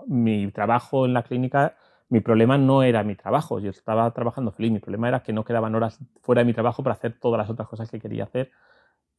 [0.07, 1.76] mi trabajo en la clínica,
[2.09, 3.59] mi problema no era mi trabajo.
[3.59, 4.72] Yo estaba trabajando feliz.
[4.72, 7.49] Mi problema era que no quedaban horas fuera de mi trabajo para hacer todas las
[7.49, 8.51] otras cosas que quería hacer.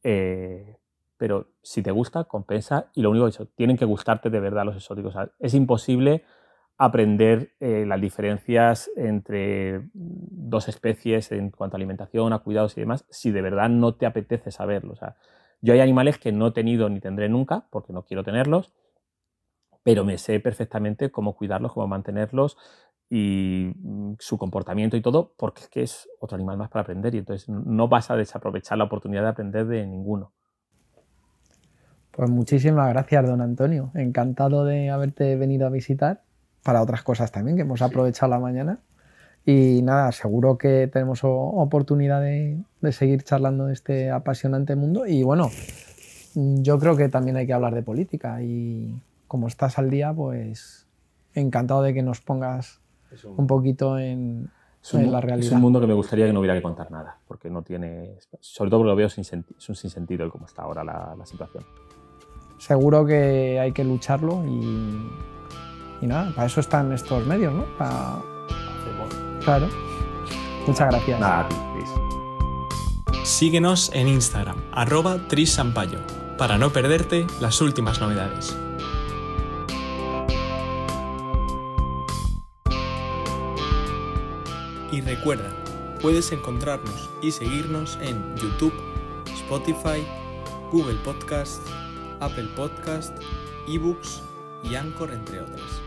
[0.03, 0.77] Eh,
[1.23, 2.91] pero si te gusta, compensa.
[2.93, 5.15] Y lo único que dicho, tienen que gustarte de verdad los exóticos.
[5.39, 6.25] es imposible
[6.77, 13.05] aprender eh, las diferencias entre dos especies en cuanto a alimentación, a cuidados y demás,
[13.09, 14.91] si de verdad no te apetece saberlo.
[14.91, 15.15] O sea,
[15.61, 18.73] yo hay animales que no he tenido ni tendré nunca, porque no quiero tenerlos,
[19.81, 22.57] pero me sé perfectamente cómo cuidarlos, cómo mantenerlos
[23.09, 27.15] y mm, su comportamiento y todo, porque es que es otro animal más para aprender
[27.15, 30.33] y entonces no vas a desaprovechar la oportunidad de aprender de ninguno.
[32.15, 33.89] Pues muchísimas gracias, don Antonio.
[33.95, 36.21] Encantado de haberte venido a visitar
[36.61, 38.79] para otras cosas también, que hemos aprovechado la mañana.
[39.47, 45.07] Y nada, seguro que tenemos oportunidad de, seguir charlando de este apasionante mundo.
[45.07, 45.49] Y bueno,
[46.35, 48.43] yo creo que también hay que hablar de política.
[48.43, 48.95] Y
[49.27, 50.85] como estás al día, pues
[51.33, 52.79] encantado de que nos pongas
[53.25, 54.51] un, poquito en,
[54.93, 55.47] la realidad.
[55.47, 58.19] Es un mundo que me gustaría que no hubiera que contar nada, porque no tiene.
[58.39, 61.25] Sobre todo porque lo veo sin, es un sinsentido el cómo está ahora la, la
[61.25, 61.63] situación.
[62.65, 65.09] Seguro que hay que lucharlo y
[66.03, 67.63] y nada, para eso están estos medios, ¿no?
[67.77, 68.21] Para...
[69.45, 69.69] Claro.
[70.67, 71.19] Muchas gracias.
[71.19, 71.47] Nada,
[73.23, 75.99] Síguenos en Instagram, arroba trisampayo,
[76.37, 78.57] para no perderte las últimas novedades.
[84.91, 85.49] Y recuerda,
[86.01, 88.73] puedes encontrarnos y seguirnos en YouTube,
[89.33, 90.05] Spotify,
[90.69, 91.61] Google Podcast,
[92.23, 93.13] Apple Podcast,
[93.67, 94.21] eBooks
[94.63, 95.81] y Anchor, entre otras.